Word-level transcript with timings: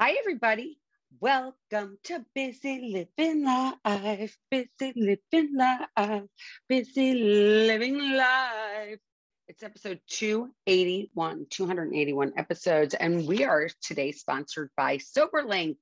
Hi, 0.00 0.12
everybody. 0.12 0.78
Welcome 1.18 1.98
to 2.04 2.24
Busy 2.32 3.08
Living 3.18 3.44
Life. 3.44 4.38
Busy 4.48 4.92
Living 4.94 5.56
Life. 5.56 6.22
Busy 6.68 7.14
Living 7.14 8.12
Life. 8.12 9.00
It's 9.48 9.64
episode 9.64 9.98
281, 10.06 11.46
281 11.50 12.32
episodes. 12.36 12.94
And 12.94 13.26
we 13.26 13.42
are 13.42 13.68
today 13.82 14.12
sponsored 14.12 14.70
by 14.76 14.98
SoberLink. 14.98 15.78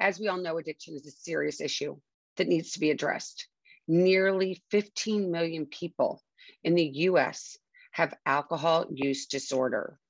As 0.00 0.18
we 0.18 0.26
all 0.26 0.38
know, 0.38 0.58
addiction 0.58 0.96
is 0.96 1.06
a 1.06 1.12
serious 1.12 1.60
issue 1.60 1.98
that 2.38 2.48
needs 2.48 2.72
to 2.72 2.80
be 2.80 2.90
addressed. 2.90 3.46
Nearly 3.86 4.60
15 4.72 5.30
million 5.30 5.66
people 5.66 6.20
in 6.64 6.74
the 6.74 6.88
US 7.10 7.56
have 7.92 8.12
alcohol 8.26 8.86
use 8.90 9.26
disorder 9.26 10.00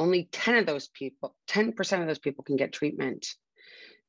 only 0.00 0.28
10 0.32 0.56
of 0.56 0.66
those 0.66 0.88
people, 0.88 1.36
10% 1.50 2.00
of 2.00 2.06
those 2.06 2.18
people 2.18 2.42
can 2.42 2.56
get 2.56 2.72
treatment. 2.72 3.26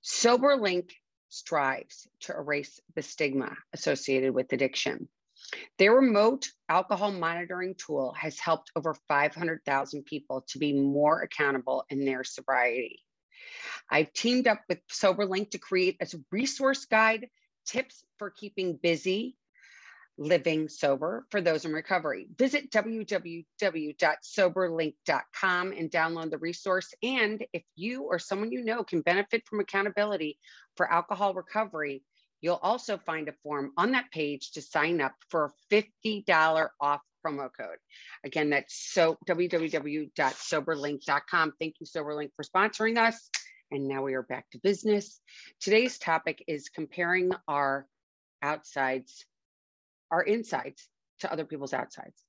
SoberLink 0.04 0.90
strives 1.28 2.08
to 2.22 2.34
erase 2.34 2.80
the 2.96 3.02
stigma 3.02 3.54
associated 3.74 4.34
with 4.34 4.54
addiction. 4.54 5.10
Their 5.78 5.94
remote 5.94 6.48
alcohol 6.70 7.12
monitoring 7.12 7.76
tool 7.76 8.14
has 8.18 8.40
helped 8.40 8.72
over 8.76 8.96
500,000 9.10 10.06
people 10.06 10.46
to 10.50 10.60
be 10.60 10.72
more 10.72 11.22
accountable 11.22 11.84
in 11.90 12.06
their 12.06 12.24
sobriety. 12.24 13.00
I've 13.90 14.14
teamed 14.14 14.48
up 14.48 14.62
with 14.70 14.80
SoberLink 14.88 15.52
to 15.52 15.58
create 15.58 15.98
a 16.00 16.08
resource 16.32 16.86
guide, 16.86 17.28
tips 17.66 18.02
for 18.18 18.30
keeping 18.30 18.78
busy, 18.82 19.36
living 20.18 20.68
sober 20.70 21.26
for 21.30 21.42
those 21.42 21.66
in 21.66 21.74
recovery. 21.74 22.28
Visit 22.38 22.72
www.soberlink.com 22.72 25.72
and 25.72 25.92
download 25.92 26.30
the 26.30 26.38
resource. 26.38 26.94
And 27.02 27.44
if 27.54 27.64
you 27.76 28.04
or 28.04 28.20
someone 28.20 28.52
you 28.52 28.64
know 28.64 28.84
can 28.84 29.02
benefit 29.02 29.48
from 29.48 29.60
accountability 29.60 30.38
for 30.76 30.88
alcohol 30.92 31.34
recovery, 31.34 32.04
you'll 32.42 32.60
also 32.62 32.98
find 32.98 33.30
a 33.30 33.34
form 33.44 33.72
on 33.78 33.92
that 33.92 34.12
page 34.12 34.52
to 34.52 34.62
sign 34.62 35.02
up 35.02 35.14
for 35.30 35.46
a 35.46 35.52
$50 35.74 36.70
off 36.80 37.02
promo 37.26 37.50
code. 37.56 37.78
Again, 38.26 38.50
that's 38.50 38.92
so 38.94 39.18
www.soberlink.com. 39.28 41.54
Thank 41.60 41.76
you, 41.80 41.86
SoberLink, 41.86 42.32
for 42.36 42.44
sponsoring 42.44 42.98
us. 42.98 43.30
And 43.70 43.88
now 43.88 44.02
we 44.04 44.16
are 44.16 44.24
back 44.24 44.50
to 44.52 44.60
business. 44.60 45.22
Today's 45.62 45.98
topic 45.98 46.44
is 46.48 46.68
comparing 46.70 47.32
our 47.48 47.88
outsides 48.42 49.26
our 50.12 50.22
insides 50.22 50.88
to 51.22 51.32
other 51.32 51.46
people's 51.46 51.74
outsides. 51.74 52.22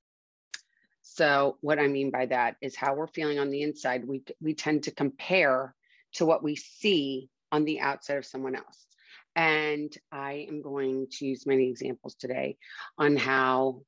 So 1.01 1.57
what 1.61 1.79
I 1.79 1.87
mean 1.87 2.11
by 2.11 2.27
that 2.27 2.55
is 2.61 2.75
how 2.75 2.95
we're 2.95 3.07
feeling 3.07 3.37
on 3.37 3.49
the 3.49 3.61
inside. 3.61 4.07
We 4.07 4.23
we 4.41 4.55
tend 4.55 4.83
to 4.83 4.91
compare 4.91 5.75
to 6.13 6.25
what 6.25 6.43
we 6.43 6.55
see 6.55 7.29
on 7.51 7.65
the 7.65 7.81
outside 7.81 8.17
of 8.17 8.25
someone 8.25 8.55
else. 8.55 8.87
And 9.35 9.95
I 10.11 10.47
am 10.47 10.61
going 10.61 11.07
to 11.11 11.25
use 11.25 11.45
many 11.45 11.69
examples 11.69 12.15
today 12.15 12.57
on 12.97 13.17
how 13.17 13.81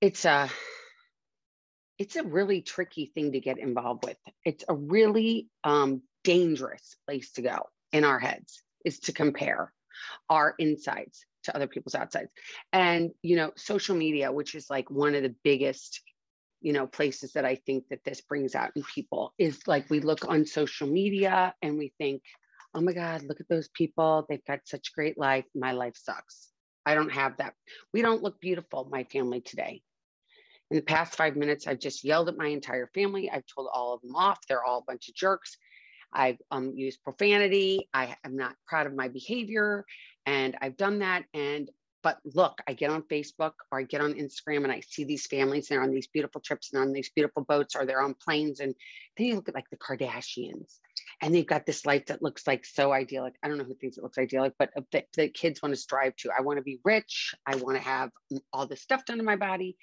it's 0.00 0.24
a 0.24 0.50
it's 1.98 2.16
a 2.16 2.24
really 2.24 2.62
tricky 2.62 3.06
thing 3.06 3.32
to 3.32 3.40
get 3.40 3.58
involved 3.58 4.04
with. 4.04 4.16
It's 4.44 4.64
a 4.68 4.74
really 4.74 5.48
um, 5.62 6.02
dangerous 6.24 6.96
place 7.06 7.32
to 7.32 7.42
go 7.42 7.68
in 7.92 8.04
our 8.04 8.18
heads 8.18 8.62
is 8.84 8.98
to 9.00 9.12
compare 9.12 9.72
our 10.28 10.54
insides 10.58 11.24
to 11.44 11.54
other 11.54 11.66
people's 11.66 11.94
outsides. 11.94 12.30
And 12.72 13.10
you 13.22 13.36
know 13.36 13.52
social 13.56 13.96
media 13.96 14.32
which 14.32 14.54
is 14.54 14.70
like 14.70 14.90
one 14.90 15.14
of 15.14 15.22
the 15.22 15.34
biggest 15.44 16.00
you 16.60 16.72
know 16.72 16.86
places 16.86 17.32
that 17.32 17.44
i 17.44 17.56
think 17.56 17.84
that 17.90 18.04
this 18.04 18.20
brings 18.20 18.54
out 18.54 18.70
in 18.76 18.82
people 18.84 19.34
is 19.38 19.66
like 19.66 19.90
we 19.90 20.00
look 20.00 20.28
on 20.28 20.46
social 20.46 20.86
media 20.86 21.54
and 21.60 21.76
we 21.76 21.92
think 21.98 22.22
oh 22.74 22.80
my 22.80 22.92
god 22.92 23.22
look 23.22 23.40
at 23.40 23.48
those 23.48 23.68
people. 23.68 24.26
They've 24.28 24.44
got 24.44 24.60
such 24.64 24.94
great 24.94 25.18
life. 25.18 25.44
My 25.54 25.72
life 25.72 25.96
sucks. 25.96 26.48
I 26.84 26.94
don't 26.94 27.12
have 27.12 27.36
that. 27.36 27.54
We 27.92 28.02
don't 28.02 28.22
look 28.22 28.40
beautiful 28.40 28.88
my 28.90 29.04
family 29.04 29.40
today. 29.40 29.82
In 30.70 30.76
the 30.76 30.82
past 30.82 31.16
five 31.16 31.36
minutes 31.36 31.66
i've 31.66 31.80
just 31.80 32.04
yelled 32.04 32.28
at 32.28 32.38
my 32.38 32.46
entire 32.46 32.88
family. 32.94 33.30
I've 33.30 33.46
told 33.46 33.68
all 33.72 33.94
of 33.94 34.00
them 34.02 34.16
off. 34.16 34.38
They're 34.48 34.64
all 34.64 34.78
a 34.78 34.90
bunch 34.90 35.08
of 35.08 35.14
jerks. 35.14 35.56
I've 36.12 36.38
um, 36.50 36.72
used 36.76 37.02
profanity. 37.02 37.88
I 37.94 38.16
am 38.24 38.36
not 38.36 38.54
proud 38.66 38.86
of 38.86 38.94
my 38.94 39.08
behavior. 39.08 39.84
And 40.26 40.56
I've 40.60 40.76
done 40.76 41.00
that. 41.00 41.24
And 41.34 41.70
but 42.02 42.18
look, 42.24 42.60
I 42.66 42.72
get 42.72 42.90
on 42.90 43.02
Facebook 43.02 43.52
or 43.70 43.78
I 43.78 43.84
get 43.84 44.00
on 44.00 44.14
Instagram 44.14 44.64
and 44.64 44.72
I 44.72 44.80
see 44.80 45.04
these 45.04 45.26
families, 45.26 45.68
they're 45.68 45.82
on 45.82 45.92
these 45.92 46.08
beautiful 46.08 46.40
trips 46.40 46.72
and 46.72 46.82
on 46.82 46.92
these 46.92 47.10
beautiful 47.14 47.44
boats 47.44 47.76
or 47.76 47.86
they're 47.86 48.02
on 48.02 48.14
planes. 48.14 48.60
And 48.60 48.74
then 49.16 49.26
you 49.26 49.34
look 49.36 49.48
at 49.48 49.54
like 49.54 49.70
the 49.70 49.76
Kardashians 49.76 50.78
and 51.20 51.32
they've 51.32 51.46
got 51.46 51.64
this 51.64 51.86
life 51.86 52.06
that 52.06 52.22
looks 52.22 52.46
like 52.46 52.64
so 52.64 52.92
idyllic. 52.92 53.34
I 53.42 53.48
don't 53.48 53.58
know 53.58 53.64
who 53.64 53.74
thinks 53.74 53.98
it 53.98 54.02
looks 54.02 54.18
idyllic, 54.18 54.54
but 54.58 54.70
uh, 54.76 54.82
the, 54.90 55.04
the 55.16 55.28
kids 55.28 55.62
want 55.62 55.74
to 55.74 55.80
strive 55.80 56.16
to. 56.16 56.30
I 56.36 56.42
want 56.42 56.58
to 56.58 56.64
be 56.64 56.80
rich. 56.84 57.34
I 57.46 57.54
want 57.54 57.76
to 57.76 57.82
have 57.82 58.10
all 58.52 58.66
this 58.66 58.82
stuff 58.82 59.04
done 59.04 59.18
to 59.18 59.24
my 59.24 59.36
body 59.36 59.76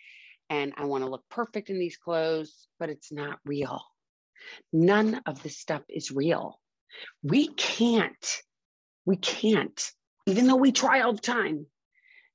and 0.50 0.74
I 0.78 0.86
want 0.86 1.04
to 1.04 1.10
look 1.10 1.24
perfect 1.30 1.70
in 1.70 1.80
these 1.80 1.98
clothes, 1.98 2.68
but 2.80 2.90
it's 2.90 3.12
not 3.12 3.40
real. 3.46 3.82
None 4.74 5.22
of 5.26 5.42
this 5.42 5.58
stuff 5.58 5.84
is 5.88 6.12
real. 6.12 6.60
We 7.24 7.48
can't, 7.48 8.42
we 9.06 9.16
can't 9.16 9.80
even 10.30 10.48
though 10.48 10.56
we 10.56 10.72
try 10.72 11.02
all 11.02 11.14
the 11.14 11.20
time 11.20 11.66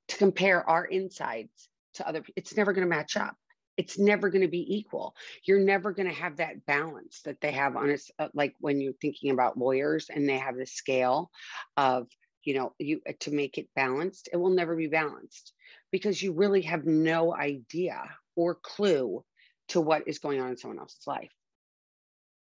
to 0.09 0.17
compare 0.17 0.67
our 0.69 0.85
insides 0.85 1.69
to 1.95 2.07
other 2.07 2.23
it's 2.35 2.55
never 2.55 2.73
going 2.73 2.87
to 2.87 2.95
match 2.95 3.17
up. 3.17 3.35
It's 3.77 3.99
never 3.99 4.29
going 4.29 4.41
to 4.41 4.47
be 4.47 4.77
equal. 4.77 5.15
You're 5.45 5.59
never 5.59 5.91
going 5.91 6.07
to 6.07 6.15
have 6.15 6.37
that 6.37 6.65
balance 6.65 7.21
that 7.25 7.41
they 7.41 7.51
have 7.51 7.75
on 7.75 7.89
us 7.89 8.09
uh, 8.19 8.29
like 8.33 8.53
when 8.59 8.79
you're 8.79 8.93
thinking 9.01 9.31
about 9.31 9.57
lawyers 9.57 10.09
and 10.13 10.27
they 10.27 10.37
have 10.37 10.55
the 10.55 10.65
scale 10.65 11.29
of 11.77 12.07
you 12.43 12.53
know 12.53 12.73
you 12.77 13.01
uh, 13.07 13.13
to 13.21 13.31
make 13.31 13.57
it 13.57 13.67
balanced 13.75 14.29
it 14.31 14.37
will 14.37 14.51
never 14.51 14.75
be 14.75 14.87
balanced 14.87 15.53
because 15.91 16.21
you 16.21 16.33
really 16.33 16.61
have 16.61 16.85
no 16.85 17.35
idea 17.35 18.01
or 18.35 18.55
clue 18.55 19.23
to 19.69 19.81
what 19.81 20.07
is 20.07 20.19
going 20.19 20.39
on 20.39 20.49
in 20.49 20.57
someone 20.57 20.79
else's 20.79 21.07
life. 21.07 21.31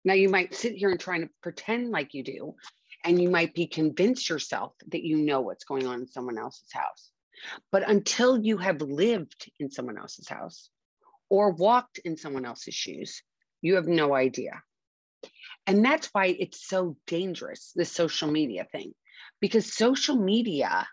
Now 0.03 0.13
you 0.13 0.29
might 0.29 0.53
sit 0.53 0.73
here 0.73 0.89
and 0.89 0.99
try 0.99 1.19
to 1.19 1.29
pretend 1.41 1.91
like 1.91 2.13
you 2.13 2.23
do 2.23 2.55
and 3.03 3.21
you 3.21 3.29
might 3.29 3.53
be 3.53 3.67
convinced 3.67 4.29
yourself 4.29 4.73
that 4.87 5.03
you 5.03 5.17
know 5.17 5.41
what's 5.41 5.65
going 5.65 5.87
on 5.87 6.01
in 6.01 6.07
someone 6.07 6.37
else's 6.37 6.71
house. 6.71 7.11
But 7.71 7.89
until 7.89 8.39
you 8.39 8.57
have 8.57 8.81
lived 8.81 9.51
in 9.59 9.69
someone 9.69 9.97
else's 9.97 10.29
house 10.29 10.69
or 11.29 11.51
walked 11.51 11.99
in 11.99 12.15
someone 12.17 12.45
else's 12.45 12.73
shoes, 12.73 13.21
you 13.61 13.75
have 13.75 13.87
no 13.87 14.13
idea. 14.13 14.61
And 15.67 15.83
that's 15.83 16.07
why 16.13 16.27
it's 16.27 16.67
so 16.67 16.97
dangerous, 17.07 17.71
the 17.75 17.85
social 17.85 18.29
media 18.29 18.67
thing, 18.71 18.93
because 19.39 19.73
social 19.73 20.15
media 20.15 20.87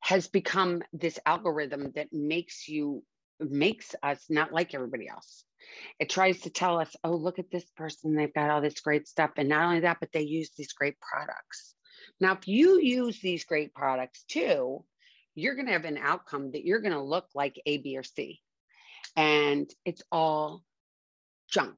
has 0.00 0.28
become 0.28 0.82
this 0.92 1.18
algorithm 1.26 1.92
that 1.94 2.12
makes 2.12 2.68
you, 2.68 3.02
makes 3.40 3.94
us 4.02 4.24
not 4.28 4.52
like 4.52 4.74
everybody 4.74 5.08
else. 5.08 5.44
It 5.98 6.10
tries 6.10 6.40
to 6.42 6.50
tell 6.50 6.78
us, 6.80 6.94
oh, 7.04 7.14
look 7.14 7.38
at 7.38 7.50
this 7.50 7.64
person. 7.76 8.14
They've 8.14 8.32
got 8.32 8.50
all 8.50 8.60
this 8.60 8.80
great 8.80 9.08
stuff. 9.08 9.30
And 9.36 9.48
not 9.48 9.64
only 9.64 9.80
that, 9.80 9.98
but 10.00 10.12
they 10.12 10.22
use 10.22 10.50
these 10.56 10.72
great 10.72 10.96
products. 11.00 11.74
Now, 12.20 12.32
if 12.32 12.48
you 12.48 12.80
use 12.80 13.20
these 13.20 13.44
great 13.44 13.74
products 13.74 14.24
too, 14.28 14.84
you're 15.34 15.54
going 15.54 15.66
to 15.66 15.72
have 15.72 15.84
an 15.84 15.98
outcome 15.98 16.52
that 16.52 16.64
you're 16.64 16.80
going 16.80 16.92
to 16.92 17.02
look 17.02 17.26
like 17.34 17.60
A, 17.66 17.78
B, 17.78 17.96
or 17.96 18.02
C. 18.02 18.40
And 19.16 19.70
it's 19.84 20.02
all 20.10 20.62
junk. 21.50 21.76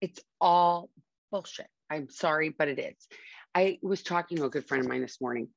It's 0.00 0.20
all 0.40 0.90
bullshit. 1.30 1.68
I'm 1.90 2.08
sorry, 2.10 2.48
but 2.48 2.68
it 2.68 2.78
is. 2.78 2.96
I 3.54 3.78
was 3.82 4.02
talking 4.02 4.38
to 4.38 4.44
a 4.44 4.50
good 4.50 4.66
friend 4.66 4.84
of 4.84 4.90
mine 4.90 5.02
this 5.02 5.20
morning, 5.20 5.48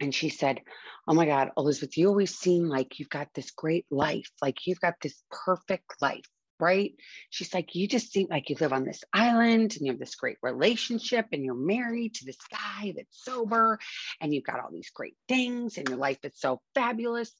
and 0.00 0.14
she 0.14 0.28
said, 0.28 0.60
Oh 1.08 1.14
my 1.14 1.26
God, 1.26 1.50
Elizabeth, 1.56 1.96
you 1.96 2.08
always 2.08 2.36
seem 2.36 2.68
like 2.68 2.98
you've 2.98 3.08
got 3.08 3.28
this 3.34 3.50
great 3.50 3.86
life. 3.90 4.30
Like 4.40 4.66
you've 4.66 4.80
got 4.80 4.94
this 5.02 5.22
perfect 5.30 6.00
life 6.00 6.24
right? 6.62 6.94
She's 7.28 7.52
like, 7.52 7.74
You 7.74 7.88
just 7.88 8.12
seem 8.12 8.28
like 8.30 8.48
you 8.48 8.56
live 8.58 8.72
on 8.72 8.84
this 8.84 9.02
island 9.12 9.74
and 9.76 9.84
you 9.84 9.92
have 9.92 9.98
this 9.98 10.14
great 10.14 10.36
relationship 10.42 11.26
and 11.32 11.44
you're 11.44 11.54
married 11.54 12.14
to 12.14 12.24
this 12.24 12.38
guy 12.50 12.94
that's 12.96 13.24
sober 13.24 13.80
and 14.20 14.32
you've 14.32 14.44
got 14.44 14.60
all 14.60 14.70
these 14.72 14.90
great 14.94 15.16
things 15.28 15.76
and 15.76 15.88
your 15.88 15.98
life 15.98 16.18
is 16.22 16.32
so 16.36 16.62
fabulous. 16.76 17.32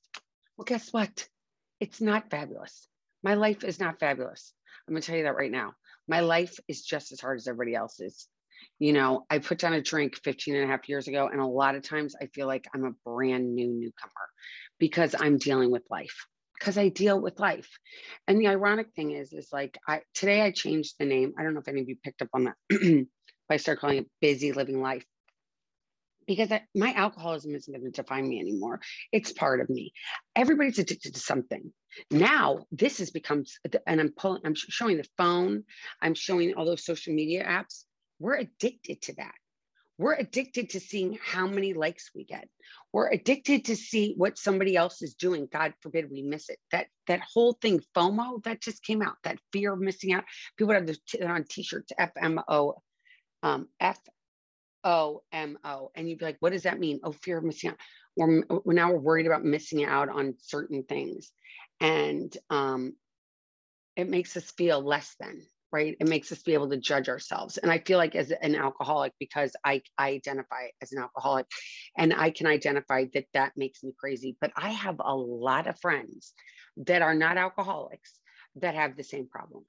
Well, 0.56 0.64
guess 0.64 0.92
what? 0.92 1.28
It's 1.78 2.00
not 2.00 2.30
fabulous. 2.30 2.88
My 3.22 3.34
life 3.34 3.62
is 3.62 3.78
not 3.78 4.00
fabulous. 4.00 4.52
I'm 4.86 4.94
going 4.94 5.02
to 5.02 5.06
tell 5.06 5.16
you 5.16 5.24
that 5.24 5.36
right 5.36 5.52
now. 5.52 5.74
My 6.08 6.20
life 6.20 6.58
is 6.66 6.82
just 6.82 7.12
as 7.12 7.20
hard 7.20 7.38
as 7.38 7.46
everybody 7.46 7.76
else's. 7.76 8.26
You 8.80 8.92
know, 8.92 9.24
I 9.30 9.38
put 9.38 9.58
down 9.58 9.74
a 9.74 9.80
drink 9.80 10.16
15 10.24 10.56
and 10.56 10.64
a 10.64 10.66
half 10.66 10.88
years 10.88 11.06
ago, 11.06 11.28
and 11.30 11.40
a 11.40 11.46
lot 11.46 11.76
of 11.76 11.82
times 11.82 12.16
I 12.20 12.26
feel 12.26 12.48
like 12.48 12.66
I'm 12.74 12.84
a 12.84 13.08
brand 13.08 13.54
new 13.54 13.68
newcomer 13.68 14.28
because 14.80 15.14
I'm 15.18 15.38
dealing 15.38 15.70
with 15.70 15.82
life 15.90 16.26
because 16.62 16.78
I 16.78 16.90
deal 16.90 17.20
with 17.20 17.40
life. 17.40 17.68
And 18.28 18.40
the 18.40 18.46
ironic 18.46 18.94
thing 18.94 19.10
is, 19.10 19.32
is 19.32 19.48
like 19.52 19.76
I 19.88 20.02
today 20.14 20.42
I 20.42 20.52
changed 20.52 20.94
the 20.98 21.04
name. 21.04 21.34
I 21.36 21.42
don't 21.42 21.54
know 21.54 21.60
if 21.60 21.66
any 21.66 21.80
of 21.80 21.88
you 21.88 21.96
picked 21.96 22.22
up 22.22 22.28
on 22.32 22.44
that. 22.44 22.54
but 22.70 23.54
I 23.54 23.56
started 23.56 23.80
calling 23.80 23.98
it 23.98 24.10
busy 24.20 24.52
living 24.52 24.80
life 24.80 25.04
because 26.24 26.52
I, 26.52 26.62
my 26.72 26.92
alcoholism 26.92 27.56
isn't 27.56 27.72
going 27.72 27.84
to 27.84 28.02
define 28.02 28.28
me 28.28 28.38
anymore. 28.38 28.80
It's 29.10 29.32
part 29.32 29.60
of 29.60 29.68
me. 29.68 29.92
Everybody's 30.36 30.78
addicted 30.78 31.14
to 31.14 31.20
something. 31.20 31.72
Now 32.12 32.66
this 32.70 32.98
has 32.98 33.10
become, 33.10 33.44
and 33.84 34.00
I'm 34.00 34.12
pulling, 34.16 34.42
I'm 34.44 34.54
showing 34.54 34.98
the 34.98 35.08
phone, 35.18 35.64
I'm 36.00 36.14
showing 36.14 36.54
all 36.54 36.64
those 36.64 36.84
social 36.84 37.12
media 37.12 37.44
apps. 37.44 37.82
we're 38.20 38.36
addicted 38.36 39.02
to 39.02 39.14
that. 39.16 39.34
We're 39.98 40.14
addicted 40.14 40.70
to 40.70 40.80
seeing 40.80 41.18
how 41.22 41.46
many 41.46 41.74
likes 41.74 42.10
we 42.14 42.24
get. 42.24 42.48
We're 42.92 43.10
addicted 43.10 43.66
to 43.66 43.76
see 43.76 44.14
what 44.16 44.38
somebody 44.38 44.74
else 44.74 45.02
is 45.02 45.14
doing. 45.14 45.48
God 45.52 45.74
forbid 45.80 46.10
we 46.10 46.22
miss 46.22 46.48
it. 46.48 46.58
That 46.70 46.86
that 47.06 47.20
whole 47.20 47.52
thing, 47.52 47.80
FOMO, 47.94 48.42
that 48.44 48.60
just 48.60 48.82
came 48.82 49.02
out. 49.02 49.16
That 49.24 49.38
fear 49.52 49.74
of 49.74 49.80
missing 49.80 50.12
out. 50.12 50.24
People 50.56 50.74
have 50.74 50.86
this 50.86 50.98
on 51.22 51.44
t-shirts, 51.44 51.92
FMO, 51.98 52.74
um, 53.42 53.68
F 53.80 53.98
O 54.84 55.22
M 55.30 55.58
O, 55.64 55.90
and 55.94 56.08
you'd 56.08 56.18
be 56.18 56.24
like, 56.24 56.38
"What 56.40 56.52
does 56.52 56.64
that 56.64 56.80
mean?" 56.80 57.00
Oh, 57.04 57.12
fear 57.12 57.38
of 57.38 57.44
missing 57.44 57.70
out. 57.70 57.78
We're 58.16 58.42
now 58.66 58.92
we're 58.92 58.98
worried 58.98 59.26
about 59.26 59.44
missing 59.44 59.84
out 59.84 60.08
on 60.08 60.34
certain 60.38 60.84
things, 60.84 61.30
and 61.80 62.34
um, 62.50 62.94
it 63.96 64.08
makes 64.08 64.36
us 64.36 64.50
feel 64.52 64.82
less 64.82 65.14
than 65.20 65.42
right? 65.72 65.96
It 65.98 66.08
makes 66.08 66.30
us 66.32 66.42
be 66.42 66.54
able 66.54 66.68
to 66.70 66.76
judge 66.76 67.08
ourselves 67.08 67.58
and 67.58 67.70
i 67.70 67.78
feel 67.78 67.98
like 67.98 68.14
as 68.14 68.30
an 68.30 68.54
alcoholic 68.54 69.12
because 69.18 69.52
i, 69.64 69.82
I 69.98 70.10
identify 70.10 70.68
as 70.80 70.92
an 70.92 70.98
alcoholic 70.98 71.46
and 71.96 72.12
i 72.14 72.30
can 72.30 72.46
identify 72.46 73.06
that 73.14 73.26
that 73.34 73.52
makes 73.56 73.82
me 73.82 73.92
crazy 73.98 74.36
but 74.40 74.52
i 74.56 74.70
have 74.70 74.96
a 75.00 75.14
lot 75.14 75.66
of 75.66 75.78
friends 75.80 76.34
that 76.76 77.02
are 77.02 77.14
not 77.14 77.36
alcoholics 77.36 78.18
that 78.56 78.74
have 78.74 78.96
the 78.96 79.04
same 79.04 79.28
problem. 79.28 79.64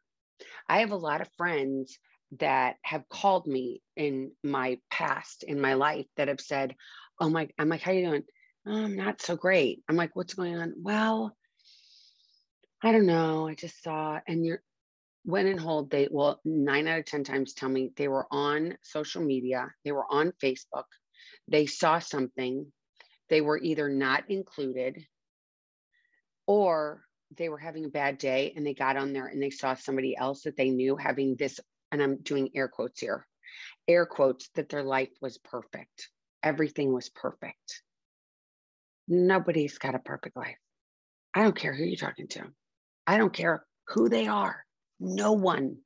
I 0.68 0.80
have 0.80 0.92
a 0.92 0.98
lot 0.98 1.22
of 1.22 1.30
friends 1.38 1.98
that 2.40 2.78
have 2.84 3.08
called 3.10 3.48
me 3.48 3.82
in 3.96 4.32
my 4.44 4.80
past 4.90 5.44
in 5.44 5.62
my 5.62 5.76
life 5.76 6.08
that 6.18 6.30
have 6.30 6.42
said 6.42 6.76
oh 7.20 7.30
my 7.30 7.48
i'm 7.60 7.70
like 7.70 7.82
how 7.82 7.92
you 7.92 8.08
doing? 8.08 8.24
Oh, 8.66 8.86
i'm 8.86 8.96
not 8.96 9.22
so 9.22 9.36
great. 9.36 9.84
I'm 9.88 9.96
like 9.96 10.16
what's 10.16 10.34
going 10.34 10.58
on? 10.58 10.74
Well 10.82 11.36
I 12.86 12.92
don't 12.92 13.06
know. 13.06 13.48
I 13.48 13.56
just 13.56 13.82
saw, 13.82 14.20
and 14.28 14.46
you're 14.46 14.62
when 15.24 15.48
and 15.48 15.60
hold, 15.60 15.90
they 15.90 16.08
will 16.12 16.40
nine 16.44 16.88
out 16.88 17.00
of 17.00 17.06
10 17.06 17.24
times 17.24 17.54
tell 17.54 17.70
me 17.70 17.92
they 17.96 18.08
were 18.08 18.28
on 18.32 18.78
social 18.82 19.24
media, 19.24 19.74
they 19.86 19.92
were 19.92 20.06
on 20.10 20.34
Facebook, 20.44 20.84
they 21.48 21.66
saw 21.66 22.00
something, 22.00 22.72
they 23.30 23.42
were 23.42 23.58
either 23.58 23.90
not 23.90 24.30
included 24.30 25.06
or 26.46 27.04
they 27.38 27.50
were 27.50 27.58
having 27.58 27.86
a 27.86 27.90
bad 27.90 28.18
day 28.18 28.54
and 28.56 28.66
they 28.66 28.74
got 28.74 28.98
on 28.98 29.14
there 29.14 29.28
and 29.28 29.42
they 29.42 29.50
saw 29.50 29.74
somebody 29.74 30.16
else 30.16 30.44
that 30.44 30.58
they 30.58 30.70
knew 30.70 30.96
having 30.96 31.36
this, 31.36 31.60
and 31.92 32.04
I'm 32.04 32.18
doing 32.18 32.50
air 32.54 32.68
quotes 32.68 33.00
here, 33.00 33.26
air 33.88 34.06
quotes, 34.06 34.50
that 34.56 34.70
their 34.70 34.84
life 34.84 35.10
was 35.22 35.38
perfect. 35.38 36.10
Everything 36.44 36.92
was 36.94 37.10
perfect. 37.10 37.82
Nobody's 39.08 39.78
got 39.78 39.96
a 39.96 40.00
perfect 40.00 40.36
life. 40.36 40.58
I 41.34 41.44
don't 41.44 41.56
care 41.56 41.74
who 41.74 41.86
you're 41.86 41.96
talking 41.96 42.28
to. 42.30 42.44
I 43.08 43.18
don't 43.18 43.34
care 43.34 43.66
who 43.88 44.10
they 44.10 44.28
are. 44.28 44.64
No 45.00 45.34
one 45.34 45.78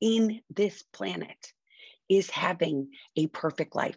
in 0.00 0.40
this 0.50 0.82
planet 0.92 1.52
is 2.08 2.30
having 2.30 2.90
a 3.16 3.26
perfect 3.26 3.74
life. 3.74 3.96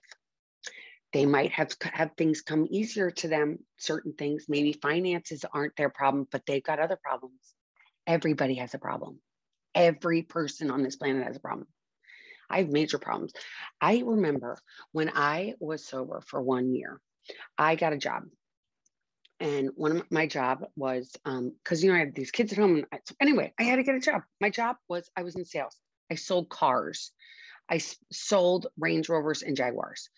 They 1.12 1.26
might 1.26 1.52
have 1.52 1.74
have 1.82 2.12
things 2.16 2.42
come 2.42 2.68
easier 2.70 3.10
to 3.12 3.28
them, 3.28 3.60
certain 3.78 4.14
things, 4.14 4.46
maybe 4.48 4.74
finances 4.74 5.44
aren't 5.52 5.76
their 5.76 5.90
problem, 5.90 6.28
but 6.32 6.46
they've 6.46 6.64
got 6.64 6.80
other 6.80 7.00
problems. 7.02 7.40
Everybody 8.06 8.56
has 8.56 8.74
a 8.74 8.80
problem. 8.80 9.20
Every 9.74 10.22
person 10.22 10.70
on 10.70 10.84
this 10.84 10.96
planet 10.96 11.26
has 11.26 11.38
a 11.38 11.42
problem. 11.42 11.68
I 12.50 12.60
have 12.60 12.70
major 12.70 12.98
problems. 12.98 13.34
I 13.80 14.02
remember 14.06 14.58
when 14.92 15.12
I 15.14 15.54
was 15.60 15.86
sober 15.86 16.22
for 16.26 16.42
one 16.42 16.74
year, 16.74 17.00
I 17.58 17.76
got 17.76 17.94
a 17.94 17.98
job 17.98 18.24
and 19.40 19.70
one 19.76 19.98
of 19.98 20.12
my 20.12 20.28
job 20.28 20.66
was 20.76 21.12
because 21.24 21.84
um, 21.84 21.84
you 21.84 21.90
know 21.90 21.96
I 21.96 22.00
have 22.00 22.14
these 22.14 22.32
kids 22.32 22.52
at 22.52 22.58
home. 22.60 22.76
And 22.76 22.86
I, 22.92 23.00
so 23.06 23.16
anyway, 23.20 23.54
I 23.60 23.64
had 23.64 23.78
to 23.78 23.84
get 23.84 23.96
a 23.96 24.00
job. 24.00 24.24
My 24.42 24.50
job 24.50 24.78
was 24.88 25.10
I 25.16 25.24
was 25.24 25.36
in 25.36 25.46
sales. 25.46 25.76
I 26.12 26.16
sold 26.16 26.50
cars. 26.50 27.12
I 27.70 27.76
s- 27.76 27.98
sold 28.12 28.68
Range 28.78 29.08
Rovers 29.08 29.44
and 29.44 29.56
Jaguars. 29.56 30.10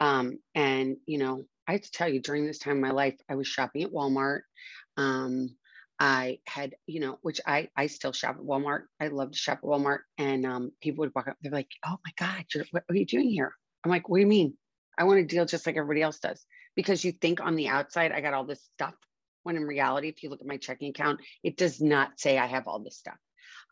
Um, 0.00 0.38
and 0.54 0.96
you 1.06 1.18
know, 1.18 1.44
I 1.66 1.72
have 1.72 1.82
to 1.82 1.90
tell 1.90 2.08
you, 2.08 2.20
during 2.20 2.46
this 2.46 2.58
time 2.58 2.76
in 2.76 2.80
my 2.82 2.90
life, 2.90 3.16
I 3.30 3.36
was 3.36 3.48
shopping 3.48 3.82
at 3.82 3.92
Walmart. 3.92 4.40
Um, 4.96 5.56
I 5.98 6.40
had, 6.46 6.74
you 6.86 7.00
know, 7.00 7.18
which 7.22 7.40
I 7.46 7.68
I 7.76 7.86
still 7.86 8.12
shop 8.12 8.36
at 8.36 8.42
Walmart. 8.42 8.82
I 9.00 9.08
love 9.08 9.32
to 9.32 9.38
shop 9.38 9.58
at 9.58 9.64
Walmart, 9.64 10.00
and 10.18 10.44
um, 10.44 10.72
people 10.82 11.02
would 11.02 11.12
walk 11.14 11.28
up. 11.28 11.36
They're 11.40 11.52
like, 11.52 11.70
"Oh 11.86 11.96
my 12.04 12.12
God, 12.18 12.44
you're, 12.54 12.66
what 12.70 12.84
are 12.90 12.94
you 12.96 13.06
doing 13.06 13.30
here?" 13.30 13.52
I'm 13.84 13.90
like, 13.90 14.08
"What 14.08 14.18
do 14.18 14.20
you 14.20 14.26
mean? 14.26 14.56
I 14.98 15.04
want 15.04 15.18
to 15.20 15.24
deal 15.34 15.46
just 15.46 15.66
like 15.66 15.76
everybody 15.76 16.02
else 16.02 16.18
does." 16.18 16.44
Because 16.76 17.04
you 17.04 17.12
think 17.12 17.40
on 17.40 17.56
the 17.56 17.68
outside 17.68 18.12
I 18.12 18.20
got 18.20 18.34
all 18.34 18.44
this 18.44 18.62
stuff. 18.74 18.94
When 19.42 19.56
in 19.56 19.64
reality, 19.64 20.08
if 20.08 20.22
you 20.22 20.30
look 20.30 20.40
at 20.40 20.46
my 20.46 20.56
checking 20.56 20.90
account, 20.90 21.20
it 21.42 21.56
does 21.56 21.80
not 21.80 22.18
say 22.18 22.36
I 22.36 22.46
have 22.46 22.66
all 22.66 22.80
this 22.80 22.98
stuff. 22.98 23.16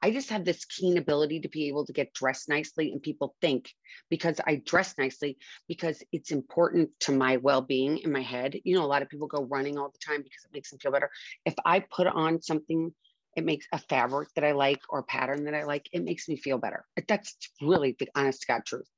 I 0.02 0.10
just 0.10 0.30
have 0.30 0.44
this 0.44 0.64
keen 0.64 0.98
ability 0.98 1.40
to 1.40 1.48
be 1.48 1.68
able 1.68 1.86
to 1.86 1.92
get 1.92 2.12
dressed 2.12 2.48
nicely, 2.48 2.92
and 2.92 3.02
people 3.02 3.34
think 3.40 3.70
because 4.10 4.40
I 4.46 4.56
dress 4.56 4.94
nicely 4.98 5.38
because 5.66 6.02
it's 6.12 6.30
important 6.30 6.90
to 7.00 7.12
my 7.12 7.38
well 7.38 7.62
being 7.62 7.98
in 7.98 8.12
my 8.12 8.20
head. 8.20 8.54
You 8.64 8.76
know, 8.76 8.84
a 8.84 8.86
lot 8.86 9.02
of 9.02 9.08
people 9.08 9.26
go 9.26 9.44
running 9.44 9.78
all 9.78 9.90
the 9.90 9.98
time 10.06 10.22
because 10.22 10.44
it 10.44 10.52
makes 10.52 10.70
them 10.70 10.78
feel 10.78 10.92
better. 10.92 11.10
If 11.44 11.54
I 11.64 11.80
put 11.80 12.06
on 12.06 12.42
something, 12.42 12.92
it 13.36 13.44
makes 13.44 13.66
a 13.72 13.78
fabric 13.78 14.28
that 14.34 14.44
I 14.44 14.52
like 14.52 14.80
or 14.88 15.00
a 15.00 15.04
pattern 15.04 15.44
that 15.44 15.54
I 15.54 15.64
like, 15.64 15.88
it 15.92 16.04
makes 16.04 16.28
me 16.28 16.36
feel 16.36 16.58
better. 16.58 16.84
That's 17.08 17.36
really 17.60 17.96
the 17.98 18.08
honest 18.14 18.42
to 18.42 18.46
God 18.46 18.64
truth. 18.64 18.88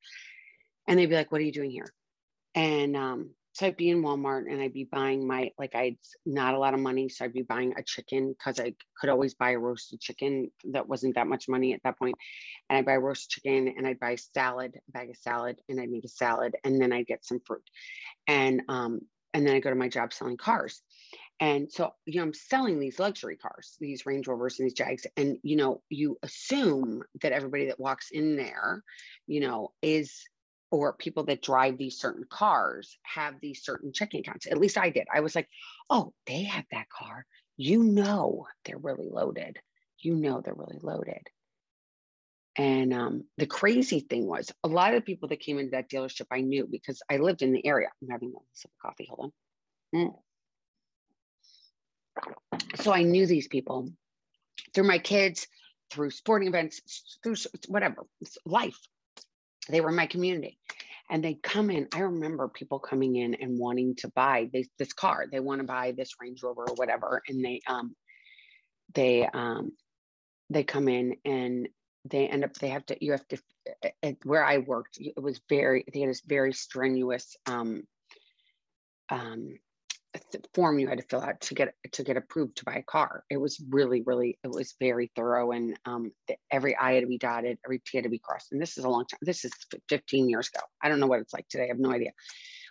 And 0.89 0.99
they'd 0.99 1.07
be 1.07 1.17
like, 1.17 1.33
What 1.33 1.41
are 1.41 1.45
you 1.45 1.53
doing 1.53 1.71
here? 1.71 1.93
And 2.55 2.97
um, 2.97 3.31
so 3.57 3.67
I'd 3.67 3.79
be 3.79 3.89
in 3.89 4.03
Walmart 4.03 4.53
and 4.53 4.61
I'd 4.61 4.75
be 4.75 4.85
buying 4.85 5.27
my 5.27 5.51
like 5.59 5.75
I'd 5.75 5.97
not 6.27 6.53
a 6.53 6.59
lot 6.59 6.75
of 6.75 6.81
money, 6.81 7.09
so 7.09 7.25
I'd 7.25 7.33
be 7.33 7.41
buying 7.41 7.73
a 7.79 7.83
chicken 7.83 8.35
because 8.39 8.61
I 8.61 8.75
could 9.01 9.09
always 9.09 9.33
buy 9.33 9.53
a 9.53 9.59
roasted 9.59 9.99
chicken 9.99 10.51
that 10.73 10.87
wasn't 10.87 11.15
that 11.15 11.27
much 11.27 11.49
money 11.49 11.73
at 11.73 11.81
that 11.85 11.99
point. 11.99 12.17
And 12.69 12.77
I'd 12.77 12.85
buy 12.85 12.97
roast 12.97 13.31
chicken 13.31 13.73
and 13.75 13.87
I'd 13.87 13.99
buy 13.99 14.17
salad, 14.17 14.75
a 14.77 14.93
bag 14.93 15.09
of 15.09 15.17
salad, 15.17 15.59
and 15.71 15.81
I'd 15.81 15.89
make 15.89 16.05
a 16.05 16.09
salad, 16.09 16.55
and 16.65 16.79
then 16.79 16.93
I'd 16.93 17.07
get 17.07 17.25
some 17.25 17.41
fruit, 17.47 17.65
and 18.27 18.61
um 18.69 19.01
and 19.33 19.47
then 19.47 19.55
I 19.55 19.61
go 19.61 19.71
to 19.71 19.77
my 19.77 19.89
job 19.89 20.13
selling 20.13 20.37
cars. 20.37 20.83
And 21.41 21.73
so, 21.73 21.93
you 22.05 22.17
know, 22.17 22.25
I'm 22.25 22.35
selling 22.35 22.79
these 22.79 22.99
luxury 22.99 23.37
cars, 23.37 23.77
these 23.81 24.05
Range 24.05 24.27
Rovers 24.27 24.59
and 24.59 24.67
these 24.67 24.75
Jags. 24.75 25.07
And, 25.19 25.37
you 25.43 25.57
know, 25.57 25.83
you 25.91 26.19
assume 26.23 27.03
that 27.21 27.33
everybody 27.33 27.67
that 27.67 27.81
walks 27.81 28.11
in 28.11 28.37
there, 28.37 28.83
you 29.27 29.41
know, 29.41 29.73
is 29.83 30.25
or 30.71 30.93
people 30.93 31.25
that 31.25 31.43
drive 31.43 31.79
these 31.79 31.99
certain 31.99 32.25
cars 32.29 32.99
have 33.03 33.35
these 33.41 33.63
certain 33.65 33.93
checking 33.93 34.21
accounts. 34.21 34.47
At 34.47 34.59
least 34.59 34.79
I 34.79 34.91
did. 34.91 35.07
I 35.13 35.21
was 35.21 35.35
like, 35.35 35.49
oh, 35.89 36.13
they 36.27 36.45
have 36.45 36.65
that 36.73 36.89
car. 36.89 37.25
You 37.57 37.83
know, 37.83 38.47
they're 38.65 38.79
really 38.79 39.09
loaded. 39.11 39.59
You 39.99 40.17
know, 40.17 40.41
they're 40.41 40.55
really 40.55 40.79
loaded. 40.83 41.23
And 42.59 42.93
um, 42.95 43.25
the 43.37 43.47
crazy 43.47 44.01
thing 44.01 44.27
was, 44.27 44.51
a 44.65 44.69
lot 44.69 44.95
of 44.95 45.01
the 45.01 45.05
people 45.05 45.29
that 45.29 45.41
came 45.41 45.59
into 45.59 45.73
that 45.73 45.91
dealership 45.91 46.27
I 46.31 46.41
knew 46.41 46.67
because 46.71 47.03
I 47.11 47.19
lived 47.19 47.43
in 47.43 47.53
the 47.53 47.67
area. 47.67 47.89
I'm 48.03 48.09
having 48.09 48.33
a 48.35 48.39
sip 48.55 48.71
of 48.71 48.91
coffee. 48.91 49.09
Hold 49.11 49.33
on. 49.95 50.01
Mm. 50.01 50.15
So 52.77 52.93
I 52.93 53.03
knew 53.03 53.27
these 53.27 53.47
people 53.47 53.91
through 54.75 54.87
my 54.87 54.99
kids, 54.99 55.47
through 55.91 56.11
sporting 56.11 56.49
events, 56.49 57.19
through 57.23 57.37
whatever, 57.69 58.07
life 58.45 58.79
they 59.69 59.81
were 59.81 59.93
my 59.93 60.07
community. 60.07 60.59
And 61.09 61.23
they 61.23 61.35
come 61.35 61.71
in 61.71 61.87
i 61.95 62.01
remember 62.01 62.49
people 62.49 62.81
coming 62.81 63.15
in 63.15 63.35
and 63.35 63.59
wanting 63.59 63.95
to 63.97 64.09
buy 64.09 64.51
this, 64.53 64.67
this 64.79 64.93
car. 64.93 65.27
They 65.31 65.41
want 65.41 65.61
to 65.61 65.67
buy 65.67 65.93
this 65.93 66.11
range 66.21 66.43
rover 66.43 66.65
or 66.69 66.75
whatever 66.75 67.23
and 67.29 67.45
they 67.45 67.61
um 67.67 67.95
they 68.95 69.27
um 69.27 69.73
they 70.51 70.65
come 70.65 70.89
in 70.89 71.17
and 71.25 71.69
they 72.05 72.29
end 72.29 72.45
up 72.45 72.55
they 72.55 72.69
have 72.69 72.87
to 72.87 73.05
you 73.05 73.13
have 73.13 73.27
to 73.29 73.39
at 74.03 74.17
where 74.25 74.45
i 74.45 74.59
worked 74.59 74.99
it 75.01 75.21
was 75.21 75.41
very 75.49 75.85
they 75.93 76.01
had 76.01 76.11
this 76.11 76.23
very 76.27 76.53
strenuous 76.53 77.37
um 77.47 77.83
um 79.11 79.55
form 80.55 80.79
you 80.79 80.89
had 80.89 80.99
to 80.99 81.05
fill 81.05 81.21
out 81.21 81.41
to 81.43 81.55
get 81.55 81.75
to 81.93 82.05
get 82.05 82.17
approved 82.17 82.57
to 82.57 82.65
buy 82.65 82.77
a 82.77 82.83
car. 82.83 83.25
It 83.31 83.37
was 83.39 83.63
really, 83.69 84.03
really, 84.03 84.39
it 84.43 84.51
was 84.51 84.75
very 84.81 85.11
thorough, 85.17 85.53
and 85.53 85.79
um, 85.85 86.13
every 86.51 86.77
I 86.77 86.93
had 86.93 87.01
to 87.01 87.07
be 87.07 87.19
dotted, 87.19 87.59
every 87.65 87.79
T 87.79 87.99
had 87.99 88.05
to 88.05 88.11
be 88.11 88.19
crossed. 88.19 88.53
And 88.53 88.61
this 88.61 88.79
is 88.79 88.85
a 88.85 88.89
long 88.89 89.07
time. 89.07 89.19
This 89.23 89.45
is 89.45 89.53
15 89.89 90.29
years 90.29 90.49
ago. 90.49 90.65
I 90.83 90.89
don't 90.89 91.01
know 91.01 91.07
what 91.07 91.21
it's 91.21 91.33
like 91.33 91.49
today. 91.49 91.65
I 91.65 91.69
have 91.69 91.79
no 91.79 91.93
idea, 91.93 92.13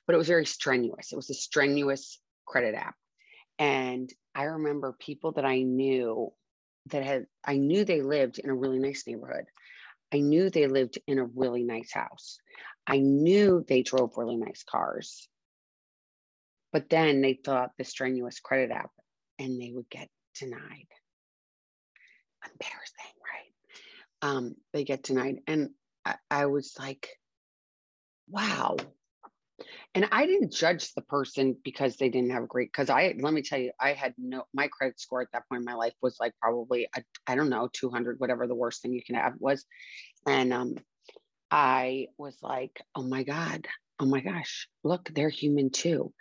but 0.06 0.16
it 0.16 0.18
was 0.18 0.28
very 0.28 0.46
strenuous. 0.46 1.12
It 1.12 1.16
was 1.16 1.30
a 1.30 1.36
strenuous 1.36 2.20
credit 2.46 2.76
app, 2.76 2.96
and 3.60 4.10
I 4.34 4.44
remember 4.44 4.96
people 5.00 5.34
that 5.34 5.46
I 5.46 5.62
knew 5.62 6.32
that 6.88 7.04
had 7.04 7.26
I 7.44 7.58
knew 7.58 7.86
they 7.86 8.02
lived 8.02 8.40
in 8.40 8.50
a 8.50 8.56
really 8.56 8.80
nice 8.80 9.06
neighborhood. 9.08 9.46
I 10.14 10.20
knew 10.20 10.50
they 10.50 10.68
lived 10.68 11.00
in 11.08 11.20
a 11.20 11.26
really 11.26 11.64
nice 11.64 11.92
house. 11.92 12.38
I 12.88 13.00
knew 13.00 13.66
they 13.68 13.82
drove 13.82 14.18
really 14.18 14.38
nice 14.38 14.64
cars. 14.64 15.28
But 16.76 16.90
then 16.90 17.22
they 17.22 17.40
fill 17.42 17.54
out 17.54 17.72
the 17.78 17.86
strenuous 17.86 18.42
credit 18.42 18.70
app 18.70 18.92
and 19.40 19.62
they 19.62 19.72
would 19.74 19.90
get 19.90 20.10
denied. 20.38 20.90
Embarrassing, 22.44 23.16
right? 23.32 24.30
Um, 24.30 24.56
they 24.74 24.84
get 24.84 25.02
denied. 25.02 25.38
And 25.48 25.70
I, 26.04 26.16
I 26.30 26.46
was 26.48 26.76
like, 26.78 27.08
wow. 28.28 28.76
And 29.94 30.10
I 30.12 30.26
didn't 30.26 30.52
judge 30.52 30.94
the 30.96 31.02
person 31.02 31.56
because 31.64 31.96
they 31.96 32.10
didn't 32.10 32.32
have 32.32 32.44
a 32.44 32.48
great, 32.48 32.74
because 32.74 32.90
I, 32.90 33.16
let 33.22 33.34
me 33.34 33.42
tell 33.42 33.60
you, 33.60 33.72
I 33.80 33.94
had 33.94 34.14
no, 34.18 34.44
my 34.54 34.68
credit 34.68 35.00
score 35.00 35.22
at 35.22 35.30
that 35.32 35.48
point 35.48 35.62
in 35.62 35.66
my 35.66 35.76
life 35.76 35.94
was 36.02 36.18
like 36.20 36.34
probably, 36.42 36.90
I 37.26 37.36
don't 37.36 37.50
know, 37.50 37.70
200, 37.72 38.20
whatever 38.20 38.48
the 38.48 38.54
worst 38.54 38.82
thing 38.82 38.92
you 38.92 39.02
can 39.02 39.16
have 39.16 39.36
was. 39.40 39.64
And 40.28 40.52
um, 40.52 40.76
I 41.50 42.08
was 42.18 42.38
like, 42.42 42.82
oh 42.96 43.04
my 43.04 43.24
God, 43.24 43.66
oh 44.00 44.06
my 44.06 44.20
gosh, 44.20 44.68
look, 44.84 45.10
they're 45.14 45.30
human 45.30 45.70
too. 45.70 46.14